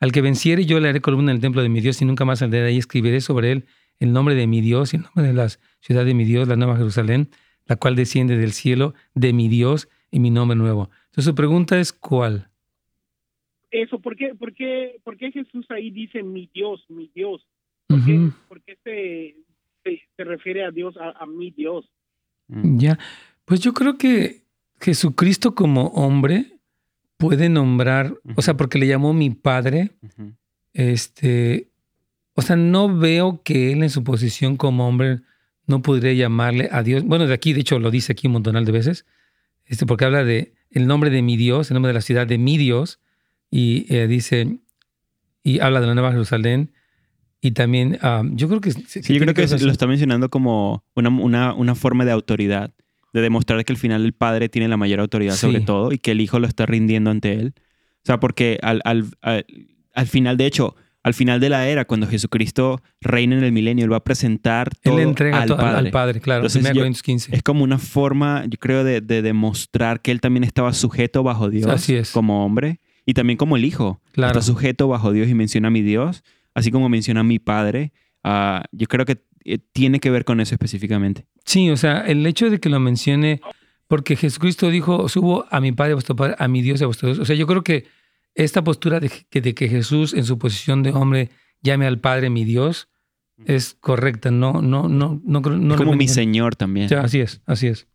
[0.00, 2.24] al que venciere yo le haré columna en el templo de mi Dios y nunca
[2.24, 3.66] más saldré de ahí, escribiré sobre él
[4.00, 5.48] el nombre de mi Dios y el nombre de la
[5.80, 7.28] ciudad de mi Dios, la nueva Jerusalén,
[7.66, 10.90] la cual desciende del cielo de mi Dios y mi nombre nuevo.
[11.10, 12.48] Entonces su pregunta es, ¿cuál?
[13.70, 17.46] Eso, ¿por qué, por, qué, ¿por qué Jesús ahí dice mi Dios, mi Dios?
[17.86, 19.36] ¿Por qué, por qué se,
[19.84, 21.88] se, se refiere a Dios, a, a mi Dios?
[22.48, 22.78] Mm.
[22.78, 22.98] Ya,
[23.44, 24.44] pues yo creo que
[24.80, 26.54] Jesucristo como hombre
[27.16, 29.92] puede nombrar, o sea, porque le llamó mi padre,
[30.72, 31.70] este,
[32.34, 35.20] o sea, no veo que él en su posición como hombre
[35.66, 37.04] no podría llamarle a Dios.
[37.04, 39.06] Bueno, de aquí, de hecho, lo dice aquí un montonal de veces,
[39.64, 42.38] este, porque habla de el nombre de mi Dios, el nombre de la ciudad de
[42.38, 43.00] mi Dios,
[43.50, 44.58] y eh, dice,
[45.42, 46.72] y habla de la Nueva Jerusalén,
[47.48, 48.70] y también, ah, yo creo que...
[48.72, 52.72] Sí, yo creo que lo está mencionando como una, una, una forma de autoridad,
[53.12, 55.64] de demostrar que al final el padre tiene la mayor autoridad sobre Sí.
[55.64, 57.54] todo y que el hijo lo está rindiendo ante él.
[57.56, 59.46] O sea, porque al, al, al,
[59.94, 63.84] al final, de hecho, al final de la era, cuando Jesucristo reina en el milenio,
[63.84, 65.78] él va a presentar todo Él entrega al todo padre.
[65.78, 66.40] al Padre, claro.
[66.40, 67.36] Entonces, 1 yo- Corintios 15.
[67.36, 71.50] Es como una forma, yo creo, de, de demostrar que él también estaba sujeto bajo
[71.50, 72.10] Dios Así es.
[72.10, 74.00] como hombre Y también como el hijo.
[74.12, 74.32] Claro.
[74.38, 77.92] Está sujeto bajo Dios y menciona a mi Dios, así como menciona a mi padre.
[78.22, 81.26] Ah, yo creo que eh, tiene que ver con eso específicamente.
[81.44, 83.40] Sí, o sea, el hecho de que lo mencione,
[83.88, 86.86] porque Jesucristo dijo, subo a mi Padre, a vuestro Padre, a mi Dios y a
[86.86, 87.18] vuestro Dios.
[87.18, 87.84] O sea, yo creo que
[88.34, 91.30] esta postura de que, de que Jesús en su posición de hombre
[91.62, 92.88] llame al Padre mi Dios
[93.46, 94.30] es correcta.
[94.30, 95.56] No, no, no, no creo.
[95.58, 96.88] No es como mi Señor también.
[96.88, 97.86] Sí, así es, así es.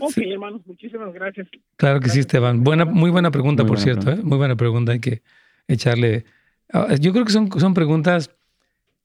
[0.00, 1.46] Ok, Sí, hermanos, muchísimas gracias.
[1.76, 2.64] claro que sí, Esteban.
[2.64, 4.00] Buena, muy buena pregunta, Muy por buena cierto.
[4.06, 4.22] pregunta.
[4.26, 4.28] ¿eh?
[4.28, 4.92] Muy buena pregunta.
[4.92, 5.22] Hay que
[5.68, 6.24] echarle.
[6.72, 8.30] Ah, Yo creo que son, son preguntas.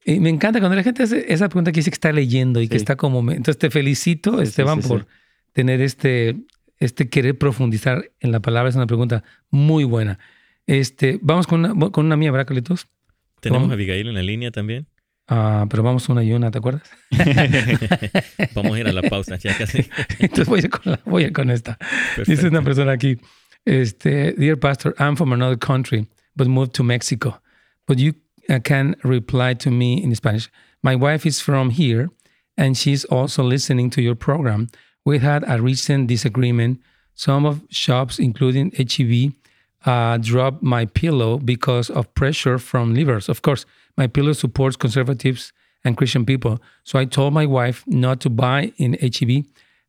[0.04, 2.66] Y me encanta cuando la gente hace esa pregunta que dice que está leyendo y
[2.68, 2.82] que Sí.
[2.82, 3.20] está como.
[3.30, 5.06] Entonces te felicito, Sí, Esteban, sí, por
[5.52, 6.36] tener este,
[6.78, 8.68] este querer profundizar en la palabra.
[8.68, 10.18] Es una pregunta muy buena.
[10.66, 12.88] Este, vamos con una, con una mía, ¿verdad, Carlitos?
[13.40, 13.70] Tenemos Vamos.
[13.72, 14.86] a Abigail en la línea también.
[15.28, 16.82] Ah, pero vamos una y una, ¿te acuerdas?
[18.54, 19.86] Vamos a ir a la pausa, ya casi.
[20.18, 21.78] Entonces voy a ir con, la- voy a ir con esta.
[22.18, 22.48] Dice Perfecto.
[22.48, 23.18] una persona aquí,
[23.64, 27.40] este, Dear Pastor, I'm from another country, but moved to Mexico.
[27.86, 28.14] But you
[28.48, 30.50] uh, can reply to me in Spanish.
[30.82, 32.10] My wife is from here,
[32.56, 34.68] and she's also listening to your program.
[35.04, 36.80] We had a recent disagreement.
[37.14, 39.32] Some of shops, including HEB,
[39.84, 43.28] uh, dropped my pillow because of pressure from leaders.
[43.28, 43.66] Of course,
[43.96, 45.52] my pillow supports conservatives
[45.84, 46.60] and Christian people.
[46.84, 49.44] So I told my wife not to buy in HEB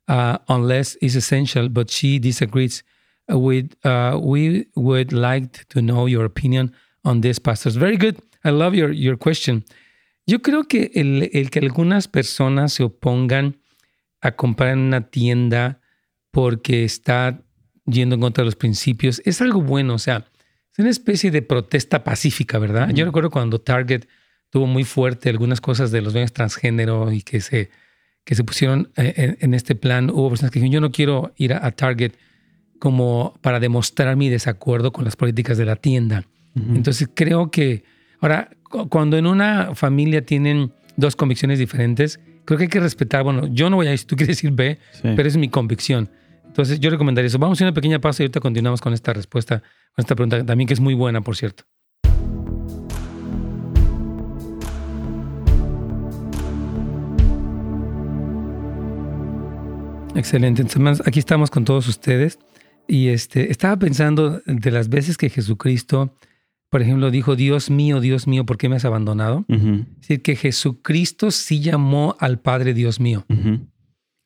[0.08, 2.84] uh, unless it's essential, but she disagrees
[3.29, 3.75] with.
[3.86, 6.73] Uh, we would like to know your opinion
[7.04, 7.78] on this, pastors.
[7.78, 8.16] Very good.
[8.44, 9.63] I love your, your question.
[10.26, 13.58] Yo creo que el, el que algunas personas se opongan
[14.22, 15.82] a comprar en una tienda
[16.32, 17.42] porque está
[17.86, 19.96] yendo en contra de los principios es algo bueno.
[19.96, 20.26] O sea,
[20.72, 22.89] es una especie de protesta pacífica, ¿verdad?
[22.92, 24.06] Yo recuerdo cuando Target
[24.50, 27.70] tuvo muy fuerte algunas cosas de los dueños transgénero y que se,
[28.24, 30.10] que se pusieron eh, en, en este plan.
[30.10, 32.13] Hubo personas que dijeron, yo no quiero ir a, a Target
[32.80, 36.26] como para demostrar mi desacuerdo con las políticas de la tienda.
[36.56, 37.84] Entonces creo que,
[38.20, 43.24] ahora, cu- cuando en una familia tienen dos convicciones diferentes, creo que hay que respetar,
[43.24, 45.10] bueno, yo no voy a ir, tú quieres ir, ve, Sí.
[45.16, 46.10] pero es mi convicción.
[46.46, 47.39] Entonces yo recomendaría eso.
[47.39, 49.60] Vamos a hacer una pequeña pausa y ahorita continuamos con esta respuesta,
[49.96, 51.63] con esta pregunta también que es muy buena, por cierto.
[60.16, 60.62] Excelente.
[60.62, 62.38] Entonces, aquí estamos con todos ustedes.
[62.88, 66.16] Y este, estaba pensando de las veces que Jesucristo,
[66.74, 69.46] por ejemplo, dijo, Dios mío, Dios mío, ¿por qué me has abandonado?
[69.48, 73.26] Es decir, que Jesucristo sí llamó al Padre Dios mío.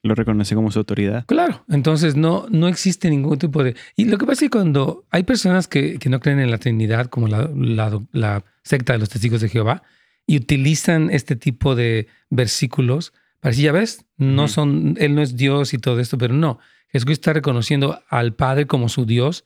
[0.01, 1.25] Lo reconoce como su autoridad.
[1.25, 3.75] Claro, entonces no, no existe ningún tipo de...
[3.97, 6.57] Y lo que pasa es que cuando hay personas que, que no creen en la
[6.57, 9.83] Trinidad, como la, la- la secta de los testigos de Jehová,
[10.25, 15.35] y utilizan este tipo de versículos para decir, ya ves, no son, Él no es
[15.35, 16.59] Dios y todo esto, pero no,
[16.93, 19.43] Jesucristo está reconociendo al Padre como su Dios,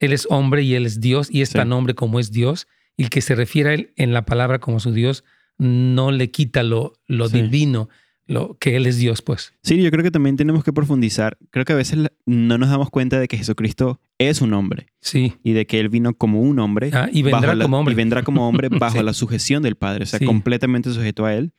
[0.00, 1.54] Él es hombre y Él es Dios, y es Sí.
[1.58, 4.58] tan hombre como es Dios, y el que se refiere a Él en la palabra
[4.58, 5.24] como su Dios
[5.58, 7.42] no le quita lo, lo Sí.
[7.42, 7.88] divino,
[8.26, 9.54] lo que Él es Dios, pues.
[9.62, 11.38] Sí, yo creo que también tenemos que profundizar.
[11.50, 15.32] Creo que a veces no nos damos cuenta de que Jesucristo es un hombre Sí.
[15.42, 16.90] y de que Él vino como un hombre.
[16.92, 17.92] Ah, y vendrá la- como hombre.
[17.92, 19.02] Y vendrá como hombre bajo Sí.
[19.04, 21.52] la sujeción del Padre, o sea, completamente sujeto a Él.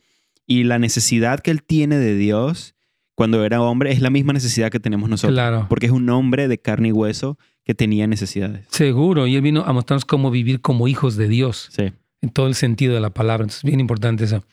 [0.46, 2.76] Y la necesidad que Él tiene de Dios
[3.16, 5.36] cuando era hombre es la misma necesidad que tenemos nosotros.
[5.36, 5.66] Claro.
[5.70, 7.38] Porque es un hombre de carne y hueso
[7.70, 8.66] que tenía necesidades.
[8.72, 11.94] Seguro, y él vino a mostrarnos cómo vivir como hijos de Dios, Sí.
[12.20, 13.44] en todo el sentido de la palabra.
[13.44, 14.44] Entonces, bien importante eso.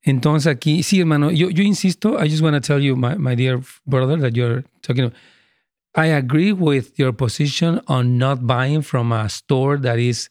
[0.00, 3.34] Entonces, aquí, sí, hermano, yo, yo insisto, I just want to tell you, my, my
[3.34, 5.18] dear brother, that you're talking about.
[5.96, 10.30] I agree with your position on not buying from a store that is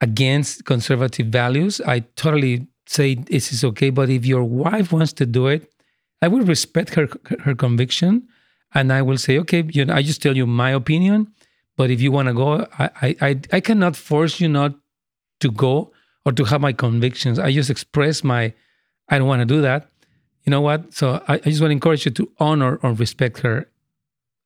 [0.00, 1.82] against conservative values.
[1.86, 5.70] I totally say this is okay, but if your wife wants to do it,
[6.22, 7.08] I will respect her
[7.44, 8.22] her conviction,
[8.72, 11.26] and I will say, okay, you know, I just tell you my opinion.
[11.76, 14.74] But if you want to go, I, I I cannot force you not
[15.40, 15.92] to go
[16.24, 17.38] or to have my convictions.
[17.38, 18.52] I just express my
[19.08, 19.88] I don't want to do that.
[20.44, 20.92] You know what?
[20.92, 23.68] So I, I just want to encourage you to honor or respect her.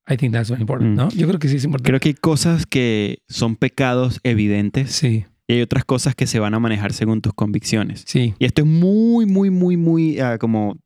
[0.09, 0.97] I think that's very important, Mm.
[0.97, 1.09] ¿no?
[1.11, 1.89] Yo creo que sí es importante.
[1.91, 6.39] Creo que hay cosas que son pecados evidentes Sí, y hay otras cosas que se
[6.39, 8.05] van a manejar según tus convicciones.
[8.07, 8.35] sí.
[8.39, 10.79] Y esto es muy, muy, muy, muy ah, como,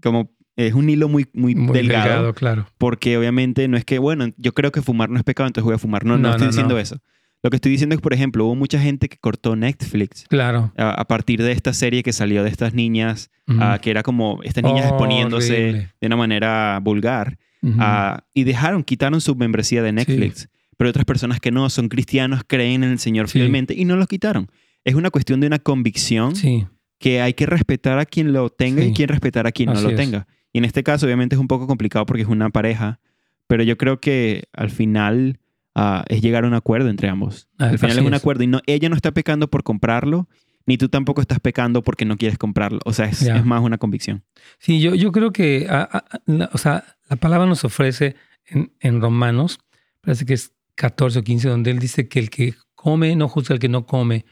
[0.00, 0.30] como
[0.66, 2.66] es un hilo muy, muy, Muy delgado, delgado, claro.
[2.78, 5.74] Porque obviamente no es que, bueno, yo creo que fumar no es pecado, entonces voy
[5.74, 6.04] a fumar.
[6.04, 6.98] No, no, No, estoy no, diciendo eso.
[7.42, 10.72] Lo que estoy diciendo es, por ejemplo, hubo mucha gente que cortó Netflix Claro.
[10.76, 14.40] a, a partir de esta serie que salió de estas niñas, ah, que era como
[14.42, 15.88] estas niñas exponiéndose Horrible.
[16.00, 17.38] de una manera vulgar.
[17.78, 20.48] Ah, y dejaron, quitaron su membresía de Netflix.
[20.76, 23.38] Pero otras personas que no, son cristianos, creen en el Señor Sí.
[23.38, 24.48] fielmente y no los quitaron.
[24.84, 26.66] Es una cuestión de una convicción sí,
[26.98, 29.90] que hay que respetar a quien lo tenga y quien respetar a quien no lo
[29.90, 29.96] es.
[29.96, 30.26] tenga.
[30.52, 33.00] Y en este caso, obviamente, es un poco complicado porque es una pareja,
[33.46, 35.38] pero yo creo que al final
[35.74, 37.48] ah, es llegar a un acuerdo entre ambos.
[37.58, 40.28] Ah, Al final es un acuerdo y no, ella no está pecando por comprarlo,
[40.66, 42.80] ni tú tampoco estás pecando porque no quieres comprarlo.
[42.84, 44.24] O sea, es más una convicción.
[44.58, 48.72] Sí, yo, yo creo que, ah, ah, la, o sea, la palabra nos ofrece en,
[48.80, 49.58] en Romanos,
[50.00, 53.54] parece que es 14 o 15, donde él dice que el que come no juzga
[53.54, 54.24] al que no come,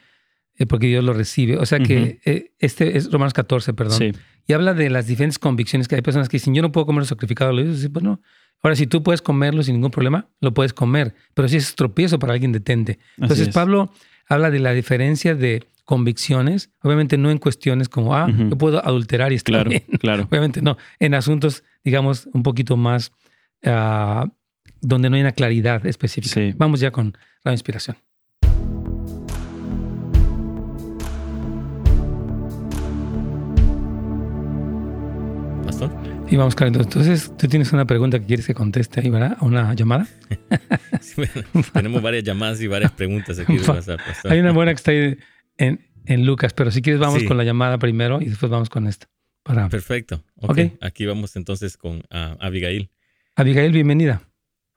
[0.59, 1.57] eh, porque Dios lo recibe.
[1.57, 3.99] O sea que eh, este es Romanos 14, perdón.
[3.99, 4.13] Sí.
[4.47, 7.07] Y habla de las diferentes convicciones que hay personas que dicen, yo no puedo comer
[7.07, 7.53] sacrificado.
[7.53, 8.21] Le digo, sí, pues no.
[8.63, 11.15] Ahora, si tú puedes comerlo sin ningún problema, lo puedes comer.
[11.35, 12.99] Pero si es tropiezo para alguien, detente.
[13.19, 13.55] Entonces, es.
[13.55, 13.93] Pablo
[14.29, 18.51] habla de la diferencia de convicciones, obviamente no en cuestiones como, ah, Ujú.
[18.51, 19.85] yo puedo adulterar y está Claro, bien.
[20.01, 20.27] claro.
[20.29, 20.77] Obviamente no.
[20.99, 23.11] En asuntos, digamos, un poquito más
[23.65, 24.27] ah,
[24.83, 26.35] donde no hay una claridad específica.
[26.35, 26.53] Sí.
[26.57, 27.97] Vamos ya con la inspiración.
[36.31, 36.85] Y vamos, Carlos.
[36.87, 39.37] Entonces, tú tienes una pregunta que quieres que conteste ahí, ¿verdad?
[39.41, 40.07] ¿A una llamada?
[41.01, 44.01] Sí, bueno, tenemos varias llamadas y varias preguntas aquí de WhatsApp.
[44.25, 45.17] Hay una buena que está ahí
[45.57, 47.27] en, en Lucas, pero si quieres vamos Sí.
[47.27, 49.07] con la llamada primero y después vamos con esta.
[49.45, 50.25] Para Perfecto.
[50.37, 50.51] Ok.
[50.51, 50.59] Ok.
[50.81, 52.91] Aquí vamos entonces con ah, Abigail.
[53.37, 54.23] Abigail, bienvenida.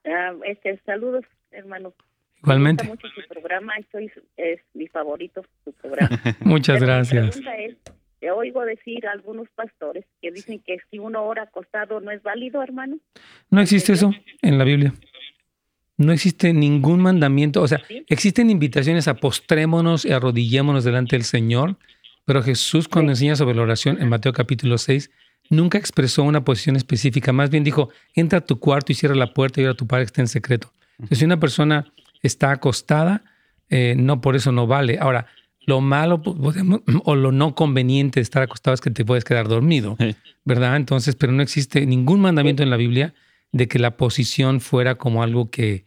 [0.06, 1.92] Ah, este, saludos, hermano.
[2.40, 2.84] Igualmente.
[2.84, 6.20] Me gusta mucho su programa, estoy, es mi favorito, su programa.
[6.40, 7.24] Muchas Pero gracias.
[7.36, 7.92] Mi pregunta es, te
[8.30, 12.62] oigo decir a algunos pastores que dicen que si uno ora acostado no es válido,
[12.62, 12.98] hermano.
[13.50, 14.92] No existe eso en la Biblia.
[15.96, 17.62] No existe ningún mandamiento.
[17.62, 21.76] O sea, existen invitaciones a postrémonos y arrodillémonos delante del Señor,
[22.24, 25.10] pero Jesús cuando enseña sobre la oración en Mateo capítulo 6,
[25.50, 27.32] nunca expresó una posición específica.
[27.32, 29.86] Más bien dijo, entra a tu cuarto y cierra la puerta y ora a tu
[29.86, 30.72] Padre que está en secreto.
[30.92, 33.22] Entonces, si una persona está acostada,
[33.68, 34.98] eh, no por eso no vale.
[35.00, 35.26] Ahora,
[35.66, 39.48] lo malo podemos- o lo no conveniente de estar acostado es que te puedes quedar
[39.48, 39.96] dormido.
[39.98, 40.14] Sí.
[40.44, 40.74] ¿verdad?
[40.76, 43.14] Entonces, pero no existe ningún mandamiento en la Biblia
[43.52, 45.84] de que la posición fuera como algo que,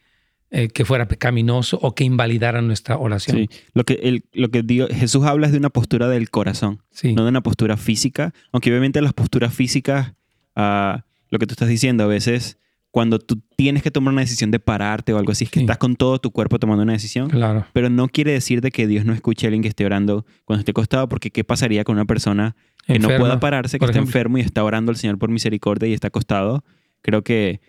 [0.51, 3.35] eh, que fuera pecaminoso o que invalidara nuestra oración.
[3.37, 3.49] Sí.
[3.73, 7.11] Lo que, el- lo que Dios- Jesús habla es de una postura del corazón, Sí.
[7.13, 8.33] no de una postura física.
[8.53, 10.13] Aunque obviamente las posturas físicas,
[10.55, 12.57] ah, lo que tú estás diciendo, a veces
[12.95, 15.65] cuando tú tienes que tomar una decisión de pararte o algo así, es que Sí.
[15.65, 17.29] estás con todo tu cuerpo tomando una decisión.
[17.29, 17.65] Claro.
[17.73, 20.59] Pero no quiere decir de que Dios no escuche a alguien que esté orando cuando
[20.61, 22.55] esté acostado, porque ¿qué pasaría con una persona
[22.87, 24.07] que no pueda pararse, que está ejemplo.
[24.09, 26.63] enfermo y está orando al Señor por misericordia y está acostado?
[27.01, 27.59] Creo que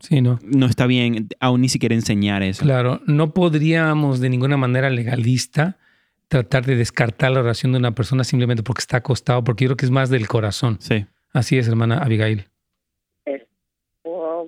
[0.00, 0.38] Sí, ¿no?
[0.44, 2.62] no está bien aún ni siquiera enseñar eso.
[2.64, 5.78] Claro, no podríamos de ninguna manera legalista
[6.28, 9.76] tratar de descartar la oración de una persona simplemente porque está acostado, porque yo creo
[9.78, 10.76] que es más del corazón.
[10.80, 11.06] Sí.
[11.32, 12.44] Así es, hermana Abigail.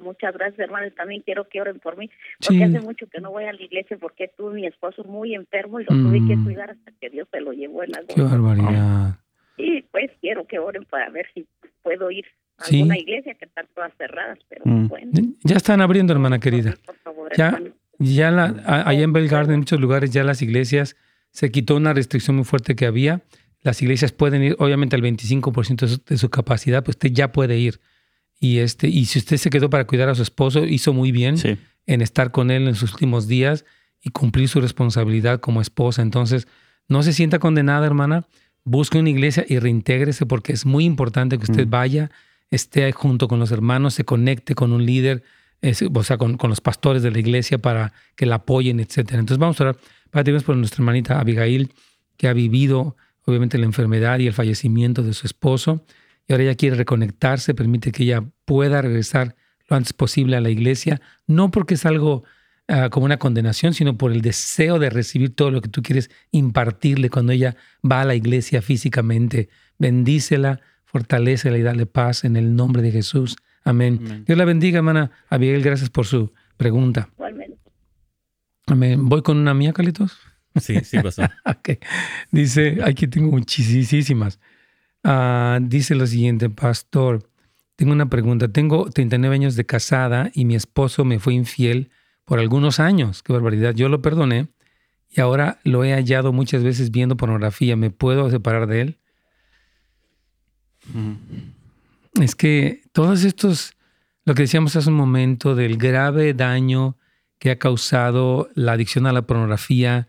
[0.00, 0.86] Muchas gracias, hermano.
[0.86, 2.10] y También quiero que oren por mí,
[2.40, 2.62] porque Sí.
[2.62, 5.84] hace mucho que no voy a la iglesia porque tuve mi esposo muy enfermo y
[5.84, 6.44] lo tuve que Mm.
[6.44, 9.18] cuidar hasta que Dios se lo llevó en la Qué barbaridad.
[9.56, 11.46] Y pues quiero que oren para ver si
[11.82, 12.24] puedo ir
[12.58, 12.76] a Sí.
[12.80, 14.88] alguna iglesia que están todas cerradas, pero Mm.
[14.88, 15.10] bueno.
[15.44, 16.74] Ya están abriendo, hermana querida.
[16.86, 17.74] Por favor, Ya, hermano.
[17.98, 20.96] ya la, a- allá en Bell Garden, en muchos lugares, ya las iglesias
[21.30, 23.22] se quitó una restricción muy fuerte que había.
[23.62, 27.30] Las iglesias pueden ir, obviamente, al 25% de su, de su capacidad, pues usted ya
[27.32, 27.80] puede ir.
[28.40, 31.37] Y, este, y si usted se quedó para cuidar a su esposo, hizo muy bien
[31.37, 31.59] Sí.
[31.87, 33.64] en estar con él en sus últimos días
[34.03, 36.00] y cumplir su responsabilidad como esposa.
[36.03, 36.48] Entonces,
[36.88, 38.24] no se sienta condenada, hermana.
[38.64, 41.70] Busque una iglesia y reintégrese porque es muy importante que usted Mm.
[41.70, 42.11] vaya,
[42.50, 45.22] esté junto con los hermanos, se conecte con un líder,
[45.61, 49.20] es- o sea, con, con los pastores de la iglesia para que la apoyen, etcétera.
[49.20, 49.76] Entonces, vamos a orar.
[50.11, 51.70] Padre, por nuestra hermanita Abigail,
[52.16, 55.85] que ha vivido, obviamente, la enfermedad y el fallecimiento de su esposo.
[56.31, 59.35] Y ahora ella quiere reconectarse, permite que ella pueda regresar
[59.66, 62.23] lo antes posible a la iglesia, no porque es algo
[62.69, 66.09] ah, como una condenación, sino por el deseo de recibir todo lo que tú quieres
[66.31, 69.49] impartirle cuando ella va a la iglesia físicamente.
[69.77, 73.35] Bendícela, fortalécela y dale paz en el nombre de Jesús.
[73.64, 73.99] Amén.
[74.01, 74.25] Amén.
[74.25, 75.64] Dios la bendiga, hermana Abigail.
[75.64, 77.09] Gracias por su pregunta.
[77.14, 77.59] Igualmente.
[78.69, 79.09] Amén.
[79.09, 80.16] ¿Voy con una mía, Carlitos?
[80.61, 81.29] Sí, sí, pastor.
[81.45, 81.71] Ok.
[82.31, 84.38] Dice, aquí tengo muchísimas.
[85.02, 87.30] Ah, dice lo siguiente, pastor,
[87.76, 88.48] tengo una pregunta.
[88.48, 91.90] Tengo 39 años de casada y mi esposo me fue infiel
[92.24, 93.22] por algunos años.
[93.22, 93.74] Qué barbaridad.
[93.74, 94.48] Yo lo perdoné
[95.09, 97.76] y ahora lo he hallado muchas veces viendo pornografía.
[97.76, 98.98] ¿Me puedo separar de él?
[100.90, 102.22] Ujú.
[102.22, 103.74] Es que todos estos,
[104.24, 106.96] lo que decíamos hace un momento del grave daño
[107.38, 110.09] que ha causado la adicción a la pornografía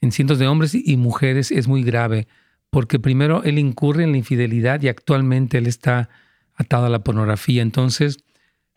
[0.00, 2.26] en cientos de hombres y mujeres es muy grave,
[2.74, 6.08] porque primero él incurre en la infidelidad y actualmente él está
[6.56, 7.62] atado a la pornografía.
[7.62, 8.18] Entonces,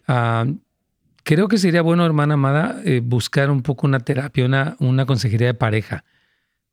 [0.07, 0.45] ah,
[1.23, 5.47] creo que sería bueno, hermana amada, eh, buscar un poco una terapia, una, una consejería
[5.47, 6.05] de pareja,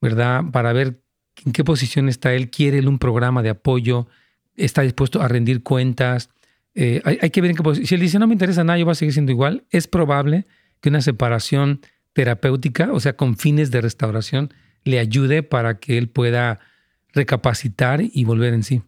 [0.03, 0.43] ¿verdad?
[0.53, 1.01] Para ver
[1.47, 4.07] en qué posición está él, quiere él un programa de apoyo,
[4.55, 6.29] está dispuesto a rendir cuentas.
[6.75, 7.87] Eh, hay, hay que ver en qué posición.
[7.87, 10.45] Si él dice, no me interesa nada, yo voy a seguir siendo igual, es probable
[10.83, 11.81] que una separación
[12.13, 14.53] terapéutica, o sea, con fines de restauración,
[14.85, 16.61] le ayude para que él pueda
[17.15, 18.83] recapacitar y volver en sí.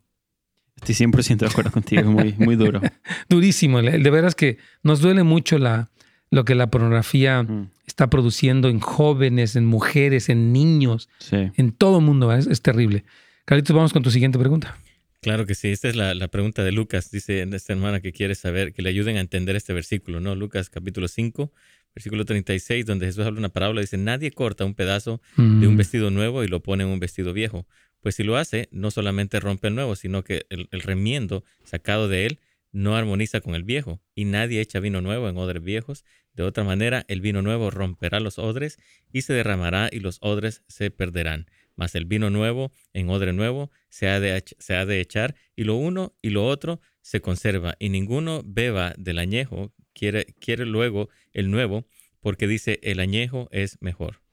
[0.77, 2.81] Estoy 100% de acuerdo contigo, es muy, muy duro.
[3.31, 5.89] Durísimo, de veras que nos duele mucho la,
[6.31, 11.51] lo que la pornografía Mm, está produciendo en jóvenes, en mujeres, en niños, sí.
[11.57, 12.31] en todo el mundo.
[12.33, 13.05] Es, es terrible.
[13.47, 14.77] Carlitos, vamos con tu siguiente pregunta.
[15.23, 17.11] Claro que sí, esta es la, la pregunta de Lucas.
[17.11, 20.35] Dice esta hermana que quiere saber, que le ayuden a entender este versículo, ¿no?
[20.35, 21.53] Lucas capítulo 5,
[21.95, 25.77] versículo 36, donde Jesús habla una parábola, dice, nadie corta un pedazo de un Mm.
[25.79, 27.67] vestido nuevo y lo pone en un vestido viejo.
[28.01, 32.27] Pues si lo hace, no solamente rompe el nuevo, sino que el, remiendo sacado de
[32.27, 32.41] él
[32.73, 34.01] no armoniza con el viejo.
[34.15, 36.05] Y nadie echa vino nuevo en odres viejos.
[36.35, 38.79] De otra manera, el vino nuevo romperá los odres
[39.13, 41.47] y se derramará y los odres se perderán.
[41.75, 45.65] Mas el vino nuevo en odre nuevo se ha, de, se ha de echar y
[45.65, 47.77] lo uno y lo otro se conserva.
[47.79, 51.87] Y ninguno beba del añejo, quiere, quiere luego el nuevo,
[52.21, 54.26] porque dice el añejo es mejor.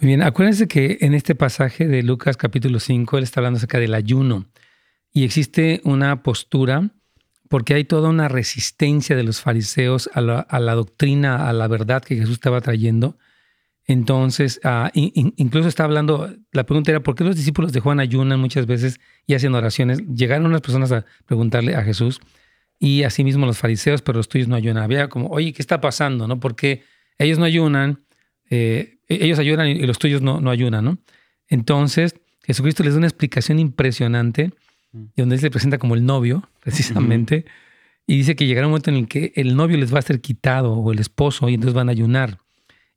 [0.00, 3.78] Muy bien, acuérdense que en este pasaje de Lucas capítulo 5, él está hablando acerca
[3.80, 4.46] del ayuno
[5.12, 6.90] y existe una postura
[7.48, 12.14] porque hay toda una resistencia de los fariseos a la, doctrina, a la verdad que
[12.16, 13.16] Jesús estaba trayendo.
[13.86, 17.80] Entonces, ah, in- in- incluso está hablando, la pregunta era, ¿por qué los discípulos de
[17.80, 20.00] Juan ayunan muchas veces y hacen oraciones?
[20.14, 22.20] Llegaron unas personas a preguntarle a Jesús
[22.78, 24.82] y asimismo los fariseos, pero los tuyos no ayunan.
[24.82, 26.28] Había como, oye, ¿qué está pasando?
[26.28, 26.38] ¿No?
[26.38, 26.82] Porque
[27.16, 28.04] ellos no ayunan,
[28.50, 30.98] eh, ellos ayunan y los tuyos no, no ayunan, ¿no?
[31.48, 34.52] Entonces, Jesucristo les da una explicación impresionante,
[34.92, 37.44] y donde él se presenta como el novio, precisamente,
[38.06, 40.20] y dice que llegará un momento en el que el novio les va a ser
[40.20, 42.38] quitado, o el esposo, y entonces van a ayunar.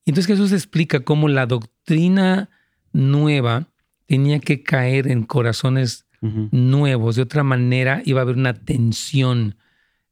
[0.05, 2.49] Y entonces Jesús explica cómo la doctrina
[2.93, 3.67] nueva
[4.05, 6.05] tenía que caer en corazones
[6.51, 9.55] nuevos, de otra manera iba a haber una tensión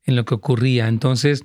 [0.06, 0.88] en lo que ocurría.
[0.88, 1.44] Entonces,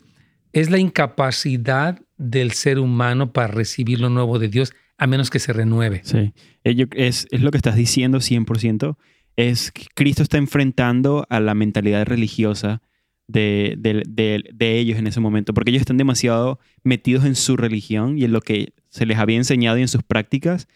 [0.52, 5.38] es la incapacidad del ser humano para recibir lo nuevo de Dios a menos que
[5.38, 6.02] se renueve.
[6.04, 8.96] Sí, Ello es, es lo que estás diciendo 100%.
[9.36, 12.82] Es que Cristo está enfrentando a la mentalidad religiosa
[13.26, 17.56] de, de- de- de ellos en ese momento, porque ellos están demasiado metidos en su
[17.56, 20.68] religión y en lo que se les había enseñado y en sus prácticas,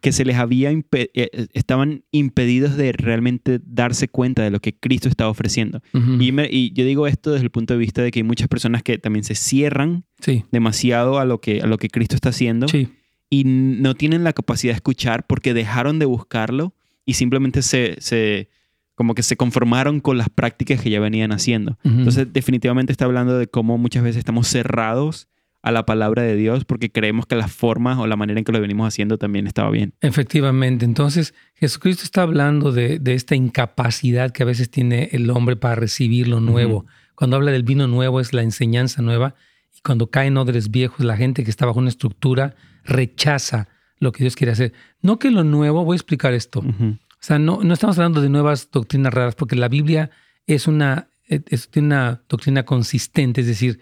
[0.00, 4.60] que se les había impe- eh, eh, estaban impedidos de realmente darse cuenta de lo
[4.60, 5.82] que Cristo estaba ofreciendo.
[5.92, 8.48] Y, me- y yo digo esto desde el punto de vista de que hay muchas
[8.48, 12.30] personas que también se cierran Sí, demasiado a lo que, a lo que Cristo está
[12.30, 12.88] haciendo sí.
[13.28, 16.72] y no tienen la capacidad de escuchar porque dejaron de buscarlo
[17.04, 18.48] y simplemente se, se
[18.96, 21.78] como que se conformaron con las prácticas que ya venían haciendo.
[21.84, 21.98] Ujú.
[21.98, 25.28] Entonces, definitivamente está hablando de cómo muchas veces estamos cerrados
[25.62, 28.52] a la palabra de Dios porque creemos que las formas o la manera en que
[28.52, 29.92] lo venimos haciendo también estaba bien.
[30.00, 30.84] Efectivamente.
[30.84, 35.74] Entonces, Jesucristo está hablando de, de esta incapacidad que a veces tiene el hombre para
[35.74, 36.86] recibir lo nuevo.
[37.14, 39.34] Cuando habla del vino nuevo es la enseñanza nueva
[39.76, 43.68] y cuando caen odres viejos, la gente que está bajo una estructura rechaza
[43.98, 44.72] lo que Dios quiere hacer.
[45.02, 46.60] No que lo nuevo, voy a explicar esto.
[46.60, 46.96] Ujú.
[47.20, 50.10] O sea, no, no estamos hablando de nuevas doctrinas raras, porque la Biblia
[50.46, 53.80] es una, es una doctrina consistente, es decir,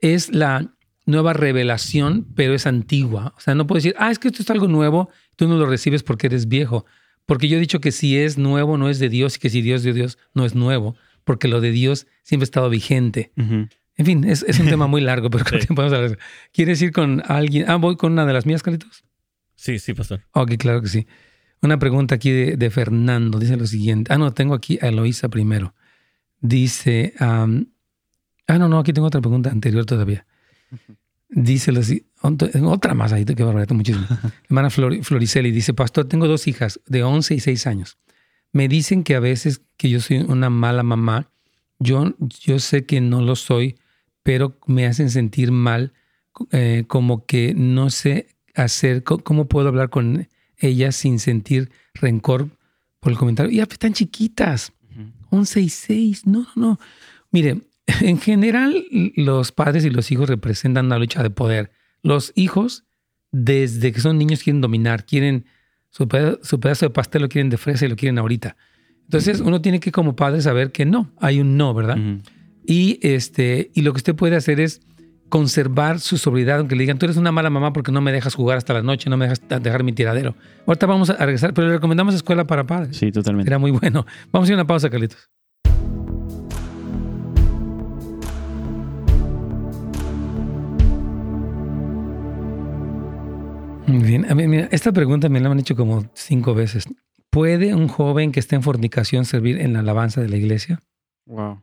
[0.00, 0.74] es la
[1.06, 3.34] nueva revelación, pero es antigua.
[3.36, 5.66] O sea, no puedes decir, ah, es que esto es algo nuevo, tú no lo
[5.66, 6.86] recibes porque eres viejo.
[7.26, 9.60] Porque yo he dicho que si es nuevo, no es de Dios, y que si
[9.60, 13.32] Dios de Dios, no es nuevo, porque lo de Dios siempre ha estado vigente.
[13.36, 15.66] En fin, es, es un tema muy largo, pero Sí.
[15.74, 16.18] podemos hablar.
[16.52, 17.68] ¿Quieres ir con alguien?
[17.68, 19.04] Ah, voy con una de las mías, Carlitos.
[19.56, 20.22] Sí, sí, pastor.
[20.32, 21.06] Ok, claro que sí.
[21.62, 23.38] Una pregunta aquí de, de Fernando.
[23.38, 24.12] Dice lo siguiente.
[24.12, 25.74] Ah, no, tengo aquí a Eloísa primero.
[26.40, 27.14] Dice.
[27.18, 27.46] ah,
[28.48, 30.26] no, no, aquí tengo otra pregunta anterior todavía.
[31.28, 34.06] Dice lo si- Otra más ahí, que barbaridad, muchísimo.
[34.48, 37.98] Hermana Flor- Floriceli dice: Pastor, tengo dos hijas de 11 y 6 años.
[38.52, 41.30] Me dicen que a veces que yo soy una mala mamá.
[41.80, 43.76] Yo, yo sé que no lo soy,
[44.22, 45.92] pero me hacen sentir mal,
[46.50, 50.28] eh, como que no sé hacer, cómo puedo hablar con
[50.58, 52.48] ellas sin sentir rencor
[53.00, 53.50] por el comentario.
[53.52, 54.72] Ya, pues, están chiquitas,
[55.30, 56.80] 11 y 6, no, no, no.
[57.30, 57.60] Mire,
[58.00, 58.84] en general
[59.16, 61.70] los padres y los hijos representan una lucha de poder.
[62.02, 62.84] Los hijos,
[63.30, 65.44] desde que son niños, quieren dominar, quieren
[65.90, 68.56] su peda- su pedazo de pastel lo quieren de fresa y lo quieren ahorita.
[69.04, 71.96] Entonces uno tiene que como padre saber que no, hay un no, ¿verdad?
[72.66, 74.82] Y, este, y lo que usted puede hacer es
[75.28, 78.34] conservar su sobriedad, aunque le digan, tú eres una mala mamá porque no me dejas
[78.34, 80.34] jugar hasta la noche, no me dejas dejar mi tiradero.
[80.66, 82.96] Ahorita vamos a regresar, pero le recomendamos escuela para padres.
[82.96, 83.48] Sí, totalmente.
[83.48, 84.06] Era muy bueno.
[84.32, 85.30] Vamos a ir a una pausa, Carlitos.
[93.86, 96.84] Muy Bien, a mí, mira, esta pregunta me la han hecho como cinco veces.
[97.30, 100.80] ¿Puede un joven que esté en fornicación servir en la alabanza de la iglesia?
[101.26, 101.62] Wow.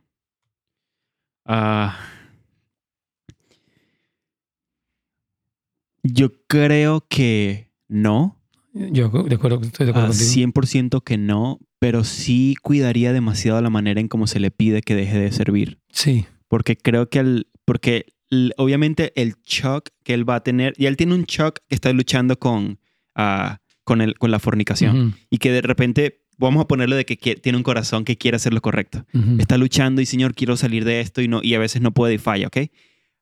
[1.45, 2.14] Ah.
[6.13, 8.41] Yo creo que no.
[8.73, 10.51] Yo de acuerdo, estoy de acuerdo contigo.
[10.53, 14.95] 100% que no, pero sí cuidaría demasiado la manera en cómo se le pide que
[14.95, 15.79] deje de servir.
[15.91, 18.13] Sí, Porque creo que el, porque
[18.57, 21.91] obviamente el shock que él va a tener, y él tiene un shock que está
[21.93, 22.79] luchando con,
[23.15, 25.15] ah, con, el, con la fornicación.
[25.29, 28.53] Y que de repente, vamos a ponerlo de que tiene un corazón que quiere hacer
[28.53, 29.05] lo correcto.
[29.39, 32.15] Está luchando y Señor, quiero salir de esto y, no, y a veces no puede
[32.15, 32.57] y falla, ¿ok?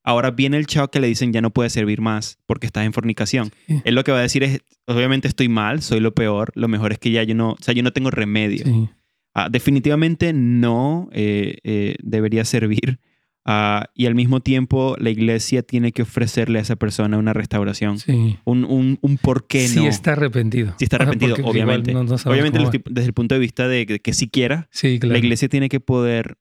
[0.04, 2.94] Ahora viene el shock que le dicen ya no puede servir más porque estás en
[2.94, 3.52] fornicación.
[3.68, 3.82] Sí.
[3.86, 6.92] Él lo que va a decir es, obviamente estoy mal, soy lo peor, lo mejor
[6.92, 8.66] es que ya yo no, o sea, yo no tengo remedio.
[8.66, 8.90] Sí.
[9.34, 13.00] Ah, definitivamente no eh, eh, debería servir.
[13.46, 17.98] Ah, y al mismo tiempo la iglesia tiene que ofrecerle a esa persona una restauración.
[18.00, 18.38] Sí.
[18.46, 19.88] Un, un, un por qué Sí no.
[19.88, 20.76] está arrepentido.
[20.78, 21.94] Sí está O sea, arrepentido, obviamente.
[21.94, 25.00] no- no sabemos obviamente desde el punto de vista de que, que si quiera, Sí,
[25.00, 25.14] claro.
[25.14, 26.38] la iglesia tiene que poder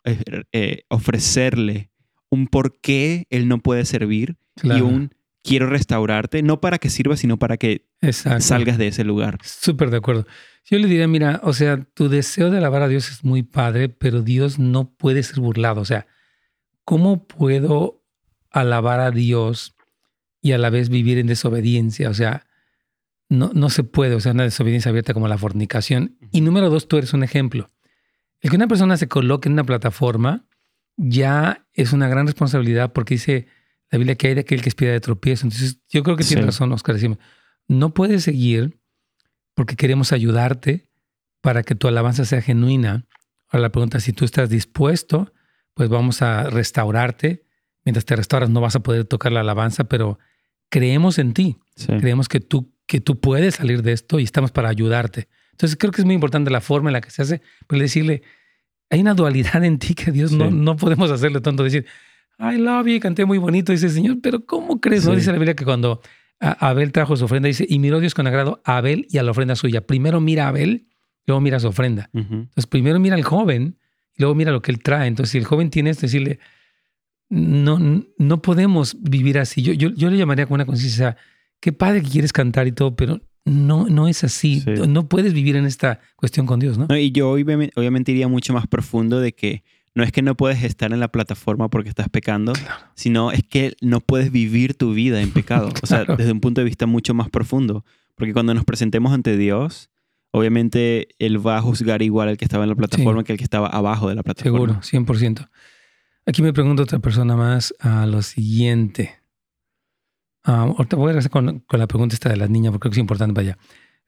[0.53, 1.91] eh, ofrecerle
[2.33, 5.13] un por qué él no puede servir y un
[5.45, 8.41] quiero restaurarte, no para que sirva, sino para que Exacto.
[8.41, 9.39] salgas de ese lugar.
[9.45, 10.27] Súper de acuerdo.
[10.65, 13.91] Yo le diría, mira, o sea, tu deseo de alabar a Dios es muy padre,
[13.91, 15.83] pero Dios no puede ser burlado.
[15.83, 16.07] O sea,
[16.87, 18.03] ¿cómo puedo
[18.51, 19.77] alabar a Dios
[20.41, 22.09] y a la vez vivir en desobediencia?
[22.09, 22.47] O sea,
[23.29, 26.17] no, no se puede, o sea, una desobediencia abierta como la fornicación.
[26.31, 27.69] Y número dos, tú eres un ejemplo.
[28.41, 30.47] El que una persona se coloque en una plataforma
[30.97, 33.47] ya es una gran responsabilidad porque dice
[33.91, 35.47] la Biblia que hay de aquel que es piedra de tropiezo.
[35.47, 36.47] Entonces, yo creo que tiene Sí.
[36.47, 36.95] razón, Oscar.
[36.95, 37.19] Decimos,
[37.69, 38.81] no puedes seguir
[39.55, 40.89] porque queremos ayudarte
[41.43, 43.07] para que tu alabanza sea genuina.
[43.49, 45.33] Ahora la pregunta es si tú estás dispuesto,
[45.75, 47.45] pues vamos a restaurarte.
[47.85, 50.19] Mientras te restauras no vas a poder tocar la alabanza, pero
[50.71, 51.59] creemos en ti.
[51.77, 51.89] Sí.
[51.99, 55.29] Creemos que tú, que tú puedes salir de esto y estamos para ayudarte.
[55.51, 58.23] Entonces creo que es muy importante la forma en la que se hace, pero decirle,
[58.93, 60.55] hay una dualidad en ti que Dios no, Sí.
[60.55, 61.87] no podemos hacerle tanto decir,
[62.39, 63.73] I love you, canté muy bonito.
[63.73, 65.05] Dice, Señor, pero ¿cómo crees?
[65.07, 66.01] No dice la Biblia que cuando
[66.41, 69.31] Abel trajo su ofrenda, dice, y miró Dios con agrado a Abel y a la
[69.31, 69.81] ofrenda suya.
[69.87, 70.89] Primero mira a Abel,
[71.27, 72.11] luego mira su ofrenda.
[72.13, 73.79] Entonces, primero mira al joven
[74.17, 75.07] y luego mira lo que él trae.
[75.09, 76.39] Entonces, si el joven tiene esto, decirle,
[77.29, 77.79] no,
[78.19, 79.63] no podemos vivir así.
[79.63, 81.17] Yo, yo, yo le llamaría con una conciencia,
[81.61, 84.61] qué padre que quieres cantar y todo, pero no, no es así.
[84.61, 84.71] Sí.
[84.89, 86.87] No puedes vivir en esta cuestión con Dios, ¿no?
[86.89, 89.63] No, y yo obviamente, obviamente iría mucho más profundo de que
[89.95, 92.53] no es que no puedes estar en la plataforma porque estás pecando,
[92.95, 95.71] sino es que no puedes vivir tu vida en pecado.
[95.83, 97.85] O sea, desde un punto de vista mucho más profundo.
[98.15, 99.91] Porque cuando nos presentemos ante Dios,
[100.31, 103.45] obviamente Él va a juzgar igual al que estaba en la plataforma que el que
[103.45, 104.83] estaba abajo de la plataforma.
[104.83, 105.49] Seguro, 100%.
[106.25, 109.22] Aquí me pregunta otra persona más a lo siguiente.
[110.45, 112.91] Ah, ahorita voy a regresar con, con la pregunta esta de las niñas porque creo
[112.91, 113.59] que es importante para allá.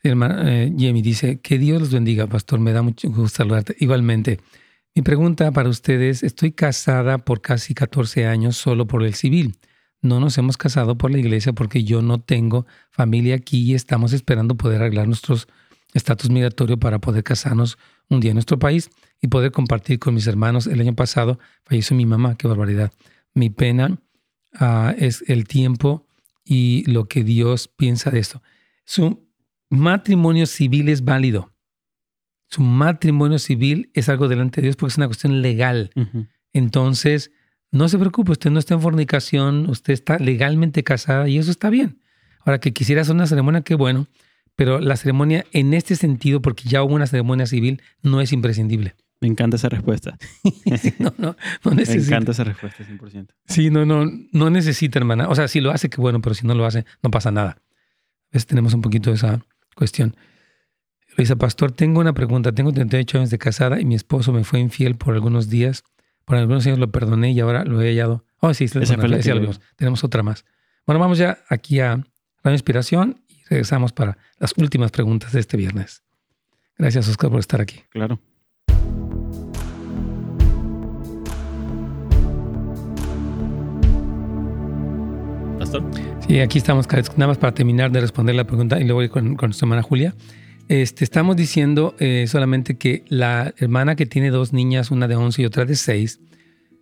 [0.02, 3.76] Sí, hermana, eh, Jamie dice, que Dios los bendiga, pastor, me da mucho gusto saludarte.
[3.78, 4.40] Igualmente,
[4.94, 9.56] mi pregunta para ustedes, estoy casada por casi 14 años solo por el civil.
[10.02, 14.12] No nos hemos casado por la iglesia porque yo no tengo familia aquí y estamos
[14.12, 15.48] esperando poder arreglar nuestros
[15.94, 17.78] estatus migratorio para poder casarnos
[18.10, 18.90] un día en nuestro país
[19.22, 20.66] y poder compartir con mis hermanos.
[20.66, 22.92] El año pasado falleció mi mamá, qué barbaridad.
[23.32, 23.98] Mi pena
[24.60, 26.03] ah, es el tiempo
[26.44, 28.42] y lo que Dios piensa de esto.
[28.84, 29.26] Su
[29.70, 31.52] matrimonio civil es válido.
[32.48, 35.90] Su matrimonio civil es algo delante de Dios porque es una cuestión legal.
[36.52, 37.32] Entonces,
[37.70, 41.70] no se preocupe, usted no está en fornicación, usted está legalmente casada y eso está
[41.70, 42.00] bien.
[42.40, 44.06] Ahora que quisiera hacer una ceremonia, qué bueno,
[44.54, 48.94] pero la ceremonia en este sentido, porque ya hubo una ceremonia civil, no es imprescindible.
[49.24, 50.18] Me encanta esa respuesta.
[50.98, 52.16] no, no, no Me necesita.
[52.16, 53.28] encanta esa respuesta, 100%.
[53.46, 55.30] Sí, no, no, no necesita, hermana.
[55.30, 57.52] O sea, si lo hace, qué bueno, pero si no lo hace, no pasa nada.
[57.52, 59.40] A veces tenemos un poquito de esa
[59.76, 60.14] cuestión.
[61.16, 62.52] Luisa Pastor, tengo una pregunta.
[62.52, 65.84] Tengo 38 años de casada y mi esposo me fue infiel por algunos días.
[66.26, 68.26] Por algunos años lo perdoné y ahora lo he hallado.
[68.40, 69.50] Oh, sí, Esa fue la que.
[69.76, 70.44] Tenemos otra más.
[70.86, 72.04] Bueno, vamos ya aquí a
[72.42, 76.02] la inspiración y regresamos para las últimas preguntas de este viernes.
[76.76, 77.80] Gracias, Oscar, por estar aquí.
[77.88, 78.20] Claro.
[86.26, 89.36] Sí, aquí estamos, nada más para terminar de responder la pregunta y luego ir con,
[89.36, 90.14] con nuestra hermana Julia.
[90.68, 95.42] Este, estamos diciendo eh, solamente que la hermana que tiene dos niñas, una de 11
[95.42, 96.20] y otra de 6,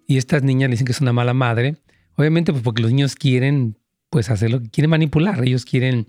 [0.06, 1.76] y estas niñas le dicen que es una mala madre,
[2.14, 3.76] obviamente pues porque los niños quieren
[4.10, 6.06] pues hacer lo que quieren manipular, ellos quieren,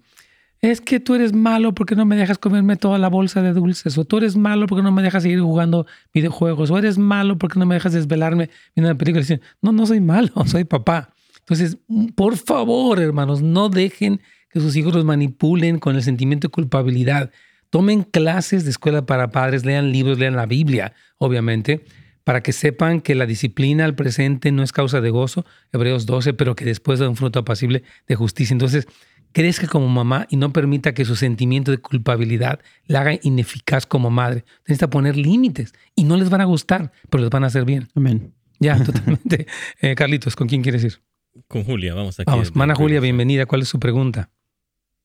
[0.61, 3.97] es que tú eres malo porque no me dejas comerme toda la bolsa de dulces,
[3.97, 7.57] o tú eres malo porque no me dejas seguir jugando videojuegos, o eres malo porque
[7.57, 9.21] no me dejas desvelarme viendo una película.
[9.21, 11.12] Y dicen, no, no soy malo, soy papá.
[11.43, 11.77] Entonces,
[12.15, 17.31] por favor, hermanos, no dejen que sus hijos los manipulen con el sentimiento de culpabilidad.
[17.69, 21.83] Tomen clases de escuela para padres, lean libros, lean la Biblia, obviamente,
[22.23, 26.33] para que sepan que la disciplina al presente no es causa de gozo, Hebreos 12,
[26.33, 28.53] pero que después da un fruto apacible de justicia.
[28.53, 28.87] Entonces,
[29.33, 34.09] crezca como mamá y no permita que su sentimiento de culpabilidad la haga ineficaz como
[34.09, 34.45] madre.
[34.67, 37.89] Necesita poner límites y no les van a gustar, pero les van a hacer bien.
[37.95, 38.33] Amén.
[38.59, 39.47] Ya, totalmente.
[39.81, 41.01] Eh, Carlitos, ¿con quién quieres ir?
[41.47, 42.29] Con Julia, vamos aquí.
[42.29, 43.45] Vamos, Mana Julia, bienvenida.
[43.45, 44.29] ¿Cuál es su pregunta?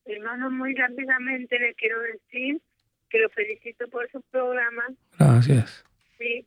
[0.05, 2.61] Hermano, muy rápidamente le quiero decir
[3.11, 4.85] que lo felicito por su programa.
[5.19, 5.85] Gracias.
[6.19, 6.47] Sí.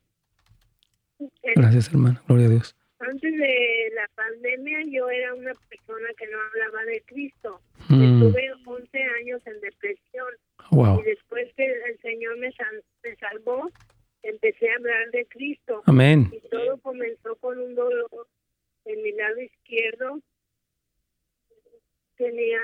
[1.56, 2.20] Gracias, hermano.
[2.28, 2.76] Gloria a Dios.
[3.00, 7.60] Antes de la pandemia yo era una persona que no hablaba de Cristo.
[7.88, 8.02] Mm.
[8.22, 10.28] Estuve 11 años en depresión.
[10.70, 11.00] Wow.
[11.00, 13.68] Y después que el Señor me, sal- me salvó,
[14.22, 15.82] empecé a hablar de Cristo.
[15.86, 16.30] Amén.
[16.32, 18.08] Y todo comenzó con un dolor
[18.84, 20.20] en mi lado izquierdo.
[22.16, 22.60] Tenía,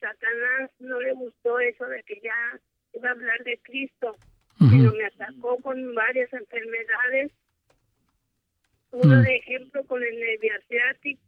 [0.00, 2.60] Satanás no le gustó eso de que ya
[2.94, 4.16] iba a hablar de Cristo,
[4.58, 7.32] pero me atacó con varias enfermedades.
[8.90, 9.22] Uno Mm.
[9.22, 11.20] de ejemplo con el nervio asiático,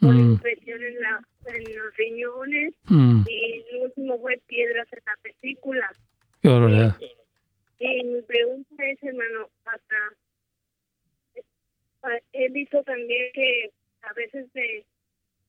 [0.00, 0.32] con Mm.
[0.32, 3.22] infección en, la, en los riñones Mm.
[3.28, 5.92] y el último fue piedras en la vesícula.
[6.42, 7.12] Qué.
[7.78, 9.96] Y mi pregunta es, hermano, hasta
[12.32, 13.70] he visto también que
[14.02, 14.84] a veces, de,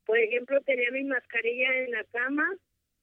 [0.05, 2.47] por ejemplo, tenía mi mascarilla en la cama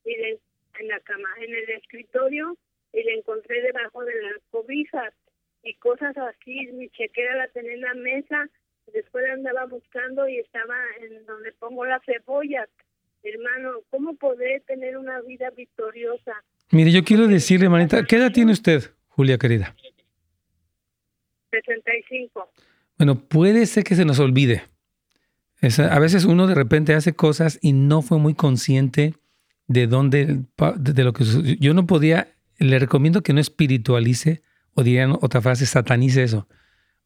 [0.04, 0.38] y le-
[0.80, 2.56] en la cama, en el escritorio
[2.92, 5.12] y la encontré debajo de las cobijas
[5.62, 6.66] y cosas así.
[6.72, 8.48] Mi chequera la tenía en la mesa,
[8.92, 12.68] después la andaba buscando y estaba en donde pongo las cebollas.
[13.22, 16.32] Hermano, ¿cómo poder tener una vida victoriosa?
[16.70, 19.74] Mire, yo quiero decirle, hermanita, ¿qué edad tiene usted, Julia querida?
[21.50, 22.50] 65.
[22.98, 24.64] Bueno, puede ser que se nos olvide.
[25.90, 29.14] A veces uno de repente hace cosas y no fue muy consciente
[29.66, 30.44] de dónde,
[30.76, 31.56] de, lo que.
[31.60, 32.28] Yo no podía,
[32.58, 34.42] le recomiendo que no espiritualice
[34.74, 36.48] o dirían otra frase, satanice eso.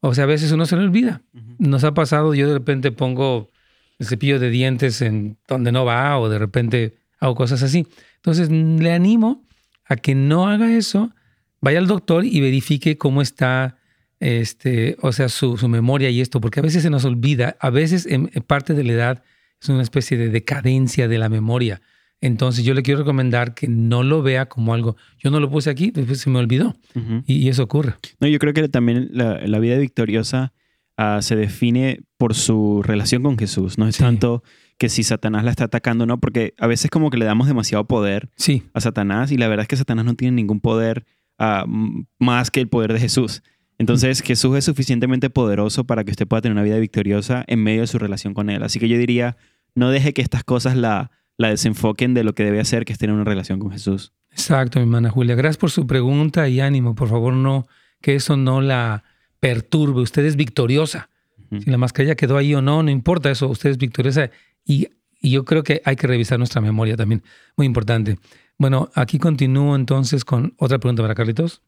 [0.01, 1.22] O sea, a veces uno se le olvida.
[1.59, 3.51] Nos ha pasado, yo de repente pongo
[3.99, 7.86] el cepillo de dientes en donde no va o de repente hago cosas así.
[8.16, 9.47] Entonces, le animo
[9.84, 11.12] a que no haga eso,
[11.61, 13.76] vaya al doctor y verifique cómo está
[14.23, 17.70] este, o sea, su, su memoria y esto, porque a veces se nos olvida, a
[17.70, 19.23] veces en, en parte de la edad
[19.61, 21.81] es una especie de decadencia de la memoria.
[22.20, 25.70] Entonces yo le quiero recomendar que no lo vea como algo, yo no lo puse
[25.70, 27.25] aquí, después se me olvidó Ujú.
[27.27, 27.95] y, y eso ocurre.
[28.20, 30.53] No, yo creo que también la, la vida victoriosa
[30.97, 33.77] ah, se define por su relación con Jesús.
[33.77, 34.03] No es Sí.
[34.05, 34.45] tanto
[34.79, 37.87] que si Satanás la está atacando, no, porque a veces como que le damos demasiado
[37.89, 41.05] poder Sí, a Satanás y la verdad es que Satanás no tiene ningún poder
[41.39, 43.43] m- más que el poder de Jesús.
[43.83, 47.80] Entonces Jesús es suficientemente poderoso para que usted pueda tener una vida victoriosa en medio
[47.80, 48.62] de su relación con Él.
[48.62, 49.37] Así que yo diría,
[49.74, 52.99] no deje que estas cosas la, la desenfoquen de lo que debe hacer, que es
[53.01, 54.12] tener una relación con Jesús.
[54.30, 55.35] exacto, mi hermana Julia.
[55.35, 57.66] Gracias por su pregunta y ánimo, por favor, no,
[58.01, 59.03] que eso no la
[59.41, 60.01] perturbe.
[60.03, 61.09] Usted es victoriosa.
[61.51, 64.30] Si la mascarilla quedó ahí o no, no importa eso, usted es victoriosa
[64.64, 64.87] y,
[65.20, 67.24] y yo creo que hay que revisar nuestra memoria también,
[67.57, 68.16] muy importante.
[68.59, 71.62] Bueno, aquí continúo entonces con otra pregunta para Carlitos.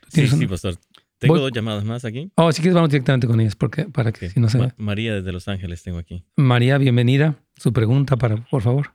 [0.00, 0.78] ¿Tú Sí, sí, pastor.
[1.24, 2.30] Tengo Voy- dos llamadas más aquí.
[2.36, 4.32] Oh, si quieres vamos directamente con ellas, porque para que Ok.
[4.32, 6.22] si no se Ma- María desde Los Ángeles tengo aquí.
[6.36, 7.36] María, bienvenida.
[7.56, 8.88] Su pregunta, para, por favor.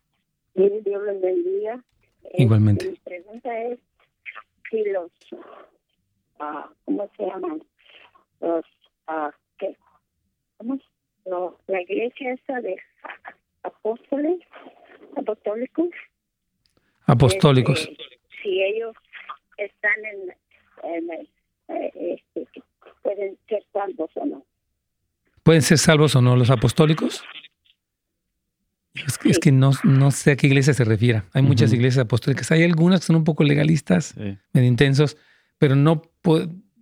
[0.55, 1.83] Sí, Dios les bendiga.
[2.25, 2.89] Eh, Igualmente.
[2.91, 3.79] Mi pregunta es
[4.69, 5.11] si los,
[6.39, 7.63] ah, ¿cómo se llaman?
[8.41, 8.65] Los,
[9.07, 9.75] ah, ¿qué?
[10.57, 10.75] ¿Cómo?
[10.75, 10.81] es?
[11.25, 12.75] Los- la iglesia esa de
[13.63, 14.39] apóstoles,
[15.17, 15.89] apostólicos.
[17.05, 17.79] Apostólicos.
[17.89, 18.03] este,
[18.43, 18.95] si ellos
[19.57, 21.29] están en, en el,
[21.69, 22.63] eh, este,
[23.03, 24.45] pueden ser salvos o no.
[25.43, 27.23] ¿Pueden ser salvos o no los apostólicos?
[28.93, 31.23] Es que, es que no, no sé a qué iglesia se refiere.
[31.33, 32.51] Hay muchas iglesias apostólicas.
[32.51, 35.15] Hay algunas que son un poco legalistas, medio intensos,
[35.57, 36.01] pero no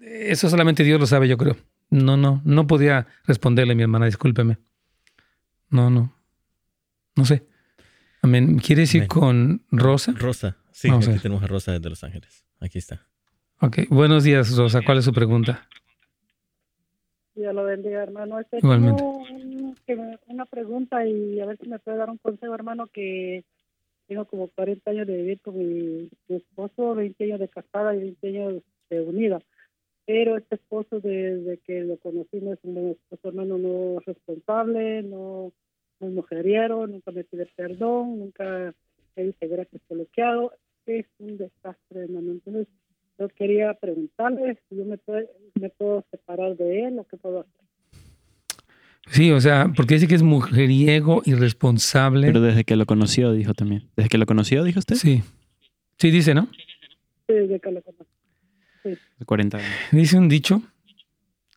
[0.01, 1.57] eso solamente Dios lo sabe, yo creo.
[1.89, 4.57] No, no, no podía responderle, mi hermana, discúlpeme.
[5.69, 6.13] No, no.
[7.15, 7.45] No sé.
[8.21, 8.57] Amén.
[8.59, 9.07] ¿Quieres ir Amén.
[9.07, 10.13] con Rosa?
[10.17, 10.57] Rosa.
[10.71, 12.45] Sí, Vamos aquí tenemos a Rosa desde Los Ángeles.
[12.59, 13.07] Aquí está.
[13.61, 13.77] Ok.
[13.89, 14.81] Buenos días, Rosa.
[14.85, 15.67] ¿Cuál es su pregunta?
[17.35, 18.39] Dios lo bendiga, hermano.
[18.39, 19.01] Este, Igualmente.
[19.85, 23.43] tengo un- una pregunta y a ver si me puede dar un consejo, hermano, que
[24.07, 27.99] tengo como 40 años de vivir con mi, mi esposo, 20 años de casada y
[27.99, 29.39] 20 años de unida.
[30.05, 34.05] Pero este esposo, desde que lo conocí, no es un buen esposo, hermano, no es
[34.05, 35.51] responsable, no,
[35.99, 38.73] no es mujeriero, nunca me pide perdón, nunca
[39.15, 40.53] me dice gracias por lo que hago.
[40.85, 42.31] Es un desastre, hermano.
[42.31, 42.67] Entonces,
[43.19, 45.27] yo quería preguntarle si yo me puedo,
[45.59, 47.67] me puedo separar de él o qué puedo hacer.
[49.09, 52.27] Sí, o sea, porque dice que es mujeriego, irresponsable.
[52.27, 53.89] Pero desde que lo conoció, dijo también.
[53.95, 54.95] ¿Desde que lo conoció, dijo usted?
[54.95, 55.23] Sí.
[55.97, 56.49] Sí, dice, ¿no?
[57.27, 58.05] Sí, desde que lo conozco.
[59.25, 59.69] 40 años.
[59.91, 60.61] Dice un dicho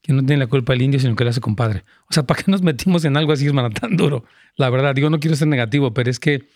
[0.02, 1.84] que no tiene la culpa el indio, sino que lo hace compadre.
[2.08, 4.24] O sea, ¿para qué nos metimos en algo así, hermano, tan duro?
[4.56, 6.48] La verdad, digo, no quiero ser negativo, pero es que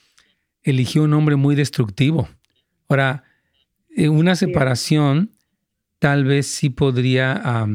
[0.62, 2.28] eligió un hombre muy destructivo.
[2.88, 3.24] Ahora,
[3.96, 5.30] una separación
[5.98, 7.66] tal vez sí podría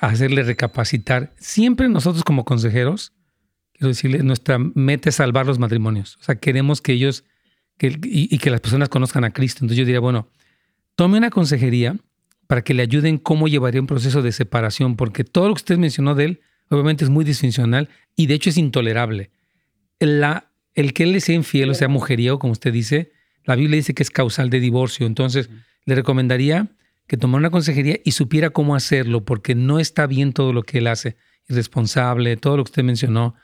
[0.00, 1.34] hacerle recapacitar.
[1.38, 3.12] Siempre nosotros como consejeros,
[3.72, 6.16] quiero decirle, nuestra meta es salvar los matrimonios.
[6.20, 7.24] O sea, queremos que ellos
[7.76, 9.58] que, y, y que las personas conozcan a Cristo.
[9.62, 10.28] Entonces yo diría, bueno,
[10.94, 11.96] tome una consejería
[12.46, 15.78] para que le ayuden cómo llevaría un proceso de separación, porque todo lo que usted
[15.78, 16.40] mencionó de él,
[16.70, 19.30] obviamente es muy disfuncional y de hecho es intolerable.
[20.00, 23.12] La, el que él le sea infiel o sea mujeriego, como usted dice,
[23.48, 25.06] la Biblia dice que es causal de divorcio.
[25.06, 25.48] Entonces,
[25.86, 26.68] le recomendaría
[27.06, 30.78] que tomara una consejería y supiera cómo hacerlo, porque no está bien todo lo que
[30.78, 31.16] él hace.
[31.48, 33.34] Irresponsable, todo lo que usted mencionó,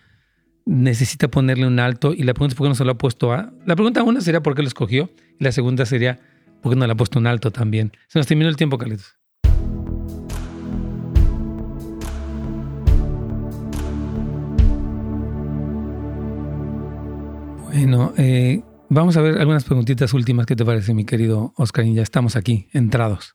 [0.66, 2.12] necesita ponerle un alto.
[2.12, 3.54] Y la pregunta es por qué no se lo ha puesto a.
[3.64, 6.20] La pregunta una sería por qué lo escogió, y la segunda sería
[6.60, 7.90] por qué no le ha puesto un alto también.
[8.08, 9.16] Se nos terminó el tiempo, Carlitos.
[17.72, 18.62] Bueno, eh,
[18.94, 20.46] vamos a ver algunas preguntitas últimas.
[20.46, 21.84] ¿Qué te parece, mi querido Oscar?
[21.84, 23.34] Y ya estamos aquí, entrados.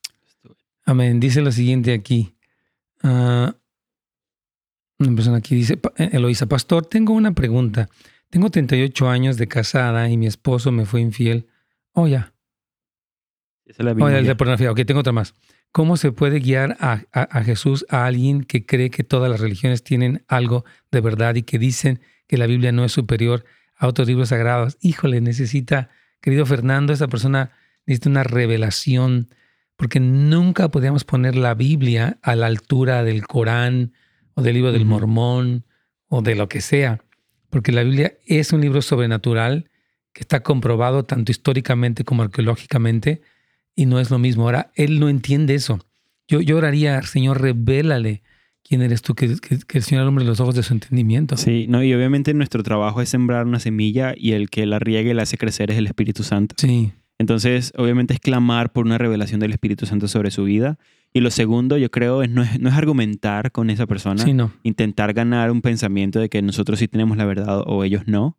[0.86, 1.20] Amén.
[1.20, 2.36] Dice lo siguiente aquí.
[3.04, 3.56] Ah,
[4.98, 7.90] una persona aquí dice, "Pa- eh, Eloisa, pastor, tengo una pregunta.
[8.30, 11.48] Tengo 38 años de casada y mi esposo me fue infiel.
[11.94, 12.34] Oh, ya.
[13.66, 14.22] Esa es la Oh, Biblia.
[14.22, 14.72] de pornografía.
[14.72, 15.34] Ok, tengo otra más.
[15.72, 19.40] ¿Cómo se puede guiar a, a- a Jesús a alguien que cree que todas las
[19.40, 23.46] religiones tienen algo de verdad y que dicen que la Biblia no es superior
[23.80, 24.78] a otros libros sagrados?
[24.82, 25.90] Híjole, necesita,
[26.22, 27.52] querido Fernando, esa persona
[27.88, 29.30] necesita una revelación,
[29.78, 33.94] porque nunca podíamos poner la Biblia a la altura del Corán
[34.36, 34.86] o del libro del.
[34.86, 35.66] Mormón
[36.10, 37.04] o de lo que sea,
[37.50, 39.70] porque la Biblia es un libro sobrenatural
[40.12, 43.22] que está comprobado tanto históricamente como arqueológicamente
[43.76, 44.44] y no es lo mismo.
[44.44, 45.80] Ahora, él no entiende eso.
[46.28, 48.24] Yo, yo oraría, Señor, revélale
[48.70, 51.36] quién eres tú, que, que- que el Señor alumbre los ojos de su entendimiento.
[51.38, 55.10] Sí, no, y obviamente nuestro trabajo es sembrar una semilla y el que la riegue
[55.10, 56.56] y la hace crecer es el Espíritu Santo.
[56.58, 60.78] Sí, Entonces, obviamente es clamar por una revelación del Espíritu Santo sobre su vida.
[61.12, 64.32] Y lo segundo, yo creo, es no es, no es argumentar con esa persona, sí,
[64.34, 64.52] no.
[64.64, 68.38] intentar ganar un pensamiento de que nosotros sí tenemos la verdad o ellos no.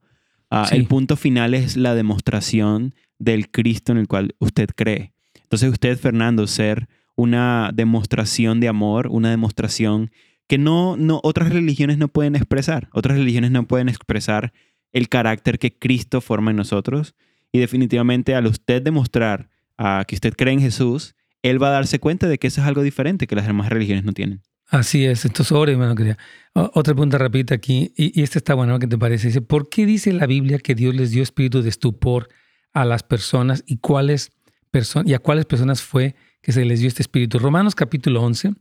[0.51, 0.77] Ah, Sí.
[0.77, 5.13] El punto final es la demostración del Cristo en el cual usted cree.
[5.43, 6.89] Entonces usted, Fernando, ser
[7.21, 10.11] una demostración de amor, una demostración
[10.49, 12.89] que no, no, otras religiones no pueden expresar.
[12.93, 14.55] Otras religiones no pueden expresar
[14.93, 17.15] el carácter que Cristo forma en nosotros.
[17.53, 21.99] Y definitivamente al usted demostrar ah, que usted cree en Jesús, Él va a darse
[21.99, 24.41] cuenta de que eso es algo diferente que las demás religiones no tienen.
[24.67, 25.27] Así es.
[25.27, 26.17] Entonces, ore, hermano querida.
[26.55, 29.27] Otra pregunta rapidita aquí, y, esta está buena, ¿qué te parece?
[29.27, 32.29] Dice, ¿por qué dice la Biblia que Dios les dio espíritu de estupor
[32.73, 37.39] a las personas y a cuáles personas fue que se les dio este espíritu?
[37.39, 38.53] Romanos capítulo 11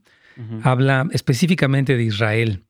[0.62, 2.64] habla específicamente de Israel.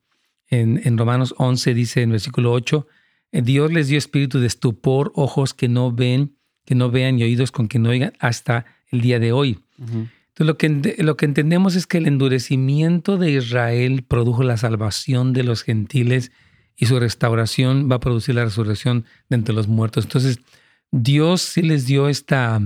[0.49, 2.87] En, en Romanos 11 dice en versículo 8,
[3.33, 7.23] eh, Dios les dio espíritu de estupor, ojos que no ven, que no vean y
[7.23, 9.61] oídos con que no oigan hasta el día de hoy.
[9.79, 15.33] Entonces, lo que, lo que entendemos es que el endurecimiento de Israel produjo la salvación
[15.33, 16.33] de los gentiles
[16.77, 20.05] y su restauración va a producir la resurrección de entre los muertos.
[20.05, 20.41] Entonces,
[20.91, 22.61] Dios sí les dio esta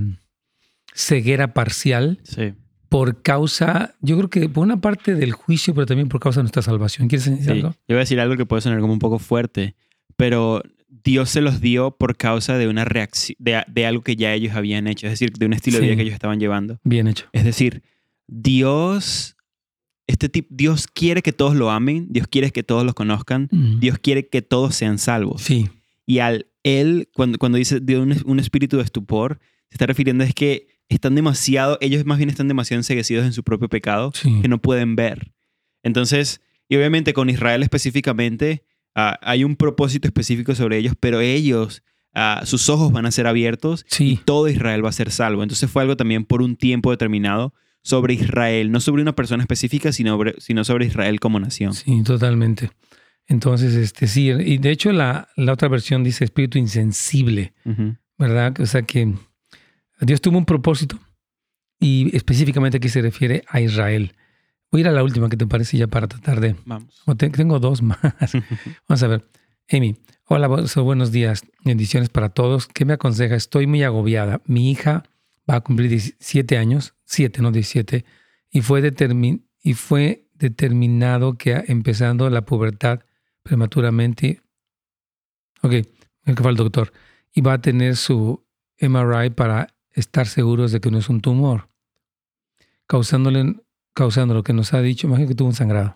[0.94, 2.54] ceguera parcial Sí.
[2.88, 6.44] por causa, yo creo que por una parte del juicio, pero también por causa de
[6.44, 7.08] nuestra salvación.
[7.08, 7.50] ¿Quieres decir Sí.
[7.50, 7.70] algo?
[7.70, 9.74] Yo voy a decir algo que puede sonar como un poco fuerte,
[10.16, 10.62] pero
[11.02, 14.54] Dios se los dio por causa de una reacción, de, de algo que ya ellos
[14.54, 15.80] habían hecho, es decir, de un estilo Sí.
[15.82, 16.78] de vida que ellos estaban llevando.
[16.84, 17.26] Bien hecho.
[17.32, 17.82] Es decir,
[18.44, 19.36] Dios,
[20.06, 23.80] este tipo, Dios quiere que todos lo amen, Dios quiere que todos los conozcan, Mm.
[23.80, 25.42] Dios quiere que todos sean salvos.
[25.42, 25.68] Sí,
[26.06, 29.38] Y al él, cuando, cuando dice de un, un espíritu de estupor,
[29.70, 33.42] se está refiriendo es que están demasiado, ellos más bien están demasiado enseguecidos en su
[33.42, 34.40] propio pecado sí.
[34.42, 35.32] que no pueden ver.
[35.82, 38.64] Entonces, y obviamente con Israel específicamente,
[38.94, 41.82] ah, hay un propósito específico sobre ellos, pero ellos,
[42.14, 45.42] ah, sus ojos van a ser abiertos y Sí, todo Israel va a ser salvo.
[45.42, 49.92] Entonces fue algo también por un tiempo determinado sobre Israel, no sobre una persona específica,
[49.92, 51.74] sino sobre, sino sobre Israel como nación.
[51.74, 52.70] sí, totalmente.
[53.26, 57.54] Entonces, este sí, y de hecho la, la otra versión dice espíritu insensible.
[57.64, 57.96] Ujú.
[58.18, 58.54] ¿verdad?
[58.60, 59.12] O sea que
[60.04, 60.98] Dios tuvo un propósito
[61.80, 64.14] y específicamente aquí se refiere a Israel.
[64.70, 66.56] Voy a ir a la última que te parece ya para tratar de...
[66.64, 67.02] Vamos.
[67.06, 67.98] o te- tengo dos más.
[68.88, 69.28] Vamos a ver.
[69.70, 69.96] Amy,
[70.26, 71.44] hola, buenos días.
[71.64, 72.66] Bendiciones para todos.
[72.66, 73.34] ¿Qué me aconseja?
[73.36, 74.40] Estoy muy agobiada.
[74.46, 75.04] Mi hija
[75.48, 78.04] va a cumplir 17 años, 7, no 17,
[78.50, 83.00] y fue, determin- y fue determinado que empezando la pubertad
[83.42, 84.40] prematuramente...
[85.62, 85.72] Ok,
[86.24, 86.92] me que fue el doctor
[87.32, 88.44] y va a tener su
[88.80, 91.70] MRI para estar seguros de que no es un tumor,
[92.86, 93.56] causándole,
[93.94, 95.94] causando lo que nos ha dicho, imagino que tuvo un sangrado,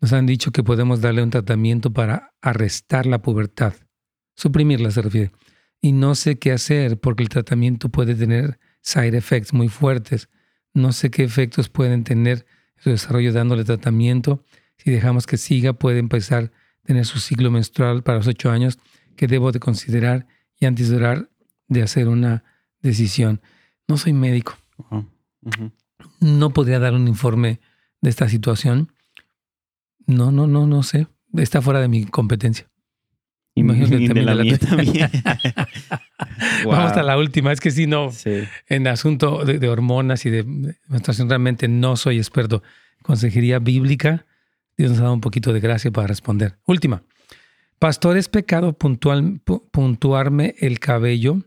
[0.00, 3.74] nos han dicho que podemos darle un tratamiento para arrestar la pubertad,
[4.34, 5.32] suprimirla se refiere.
[5.82, 10.28] y no sé qué hacer porque el tratamiento puede tener side effects muy fuertes.
[10.74, 12.46] No sé qué efectos pueden tener
[12.76, 14.44] su desarrollo dándole tratamiento.
[14.76, 18.78] Si dejamos que siga, puede empezar a tener su ciclo menstrual para los ocho años
[19.16, 20.26] que debo de considerar
[20.58, 21.26] y antes de
[21.68, 22.44] de hacer una
[22.82, 23.40] decisión.
[23.88, 24.56] No soy médico.
[26.20, 27.60] No podría dar un informe
[28.00, 28.92] de esta situación.
[30.06, 31.06] No, no, no, no sé.
[31.34, 32.70] Está fuera de mi competencia.
[33.54, 35.10] Imagínate de la, mía también.
[36.64, 37.52] Vamos a la última.
[37.52, 38.10] Es que si no,
[38.68, 40.44] en asunto de, hormonas y de
[40.88, 42.62] menstruación realmente no soy experto.
[43.02, 44.26] Consejería bíblica.
[44.76, 46.58] Dios nos ha dado un poquito de gracia para responder.
[46.66, 47.02] Última.
[47.78, 51.42] Pastor, ¿es pecado puntual, puntuarme el cabello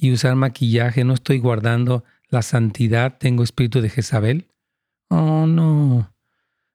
[0.00, 1.04] y usar maquillaje?
[1.04, 3.18] ¿No estoy guardando la santidad?
[3.18, 4.46] ¿Tengo espíritu de Jezabel?
[5.08, 6.12] Oh, no.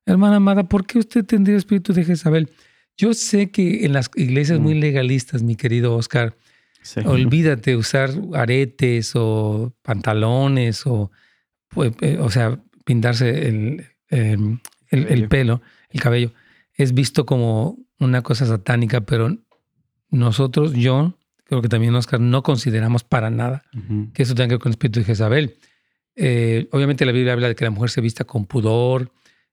[0.05, 2.51] Hermana amada, ¿por qué usted tendría espíritu de Jezabel?
[2.97, 4.80] Yo sé que en las iglesias muy mm.
[4.80, 6.36] legalistas, mi querido Oscar,
[7.05, 11.11] olvídate usar aretes o pantalones o,
[11.69, 14.59] pues, eh, o sea, pintarse el, em,
[14.89, 16.32] el, pelo, el cabello.
[16.73, 19.36] Es visto como una cosa satánica, pero
[20.09, 23.64] nosotros, yo, creo que también Oscar, no consideramos para nada
[24.14, 25.58] que eso tenga que ver con el espíritu de Jezabel.
[26.16, 29.12] Eh, obviamente la Biblia habla de que la mujer se vista con pudor,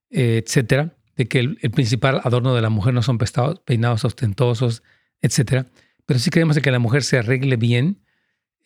[0.09, 3.17] eh, etcétera de que el, principal adorno de la mujer no son
[3.65, 4.83] peinados ostentosos,
[5.21, 5.67] etc.
[6.05, 8.01] Pero sí creemos que la mujer se arregle bien.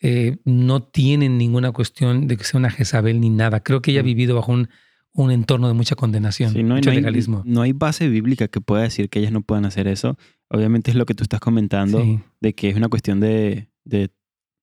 [0.00, 3.62] Eh, no tiene ninguna cuestión de que sea una Jezabel ni nada.
[3.62, 4.68] Creo que ella ha vivido bajo un,
[5.14, 7.42] un entorno de mucha condenación, no, mucho hay, legalismo.
[7.44, 10.16] No hay base bíblica que pueda decir que ellas no puedan hacer eso.
[10.48, 12.02] Obviamente es lo que tú estás comentando,
[12.40, 14.10] de que es una cuestión de, de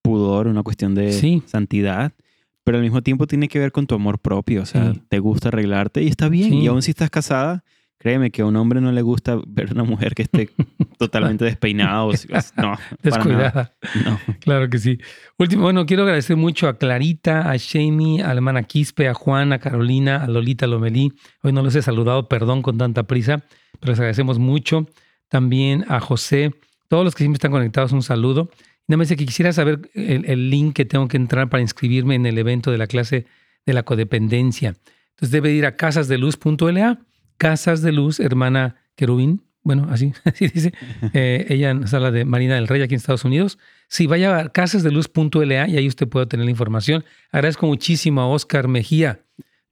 [0.02, 2.14] pudor, una cuestión de santidad
[2.66, 5.50] pero al mismo tiempo tiene que ver con tu amor propio, o sea, te gusta
[5.50, 6.52] arreglarte y está bien.
[6.56, 7.64] Y aún si estás casada,
[8.06, 10.52] créeme que a un hombre no le gusta ver a una mujer que esté
[11.00, 13.74] totalmente despeinada o no, descuidada.
[14.06, 14.20] No.
[14.42, 15.00] Claro que sí.
[15.40, 19.54] Último, bueno, quiero agradecer mucho a Clarita, a Shamey, a la hermana Quispe, a Juan,
[19.54, 21.14] a Carolina, a Lolita Lomelí.
[21.42, 23.44] Hoy no los he saludado, perdón con tanta prisa,
[23.80, 24.86] pero les agradecemos mucho.
[25.28, 26.54] También a José,
[26.90, 28.52] todos los que siempre están conectados, un saludo.
[28.88, 32.14] Y nada más dice que quisiera saber el, link que tengo que entrar para inscribirme
[32.14, 33.26] en el evento de la clase
[33.66, 34.76] de la codependencia.
[35.16, 37.00] Entonces debe ir a casasdeluz.la,
[37.38, 40.74] Casas de Luz, hermana Querubín, bueno, así, así dice.
[41.14, 43.58] Eh, ella nos habla de Marina del Rey aquí en Estados Unidos.
[43.88, 47.04] Sí, vaya a casasdeluz.la y ahí usted puede tener la información.
[47.32, 49.22] Agradezco muchísimo a Oscar Mejía,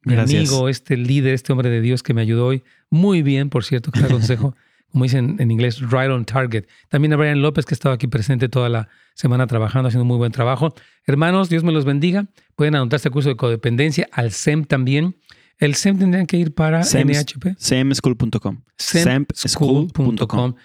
[0.04, 2.64] mi amigo, este líder, este hombre de Dios que me ayudó hoy.
[2.90, 4.56] Muy bien, por cierto, cada consejo.
[4.92, 6.66] como dicen en inglés, right on target.
[6.90, 10.18] También a Brian López, que estaba aquí presente toda la semana trabajando, haciendo un muy
[10.18, 10.74] buen trabajo.
[11.06, 12.28] Hermanos, Dios me los bendiga.
[12.56, 15.16] Pueden anotarse al curso de codependencia, al SEM también.
[15.64, 17.56] El SEM tendrían que ir para NHP.
[17.58, 18.64] SEMschool.com.
[18.78, 20.56] SEMschool.com.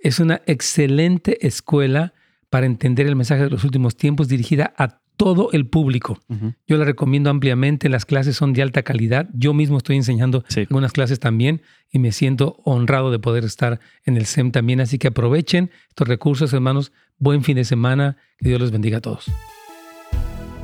[0.00, 2.12] Es una excelente escuela
[2.50, 6.18] para entender el mensaje de los últimos tiempos dirigida a todo el público.
[6.66, 7.88] Yo la recomiendo ampliamente.
[7.88, 9.28] Las clases son de alta calidad.
[9.32, 14.16] Yo mismo estoy enseñando algunas clases también y me siento honrado de poder estar en
[14.16, 14.80] el SEM también.
[14.80, 16.90] Así que aprovechen estos recursos, hermanos.
[17.18, 18.16] Buen fin de semana.
[18.38, 19.26] Que Dios los bendiga a todos.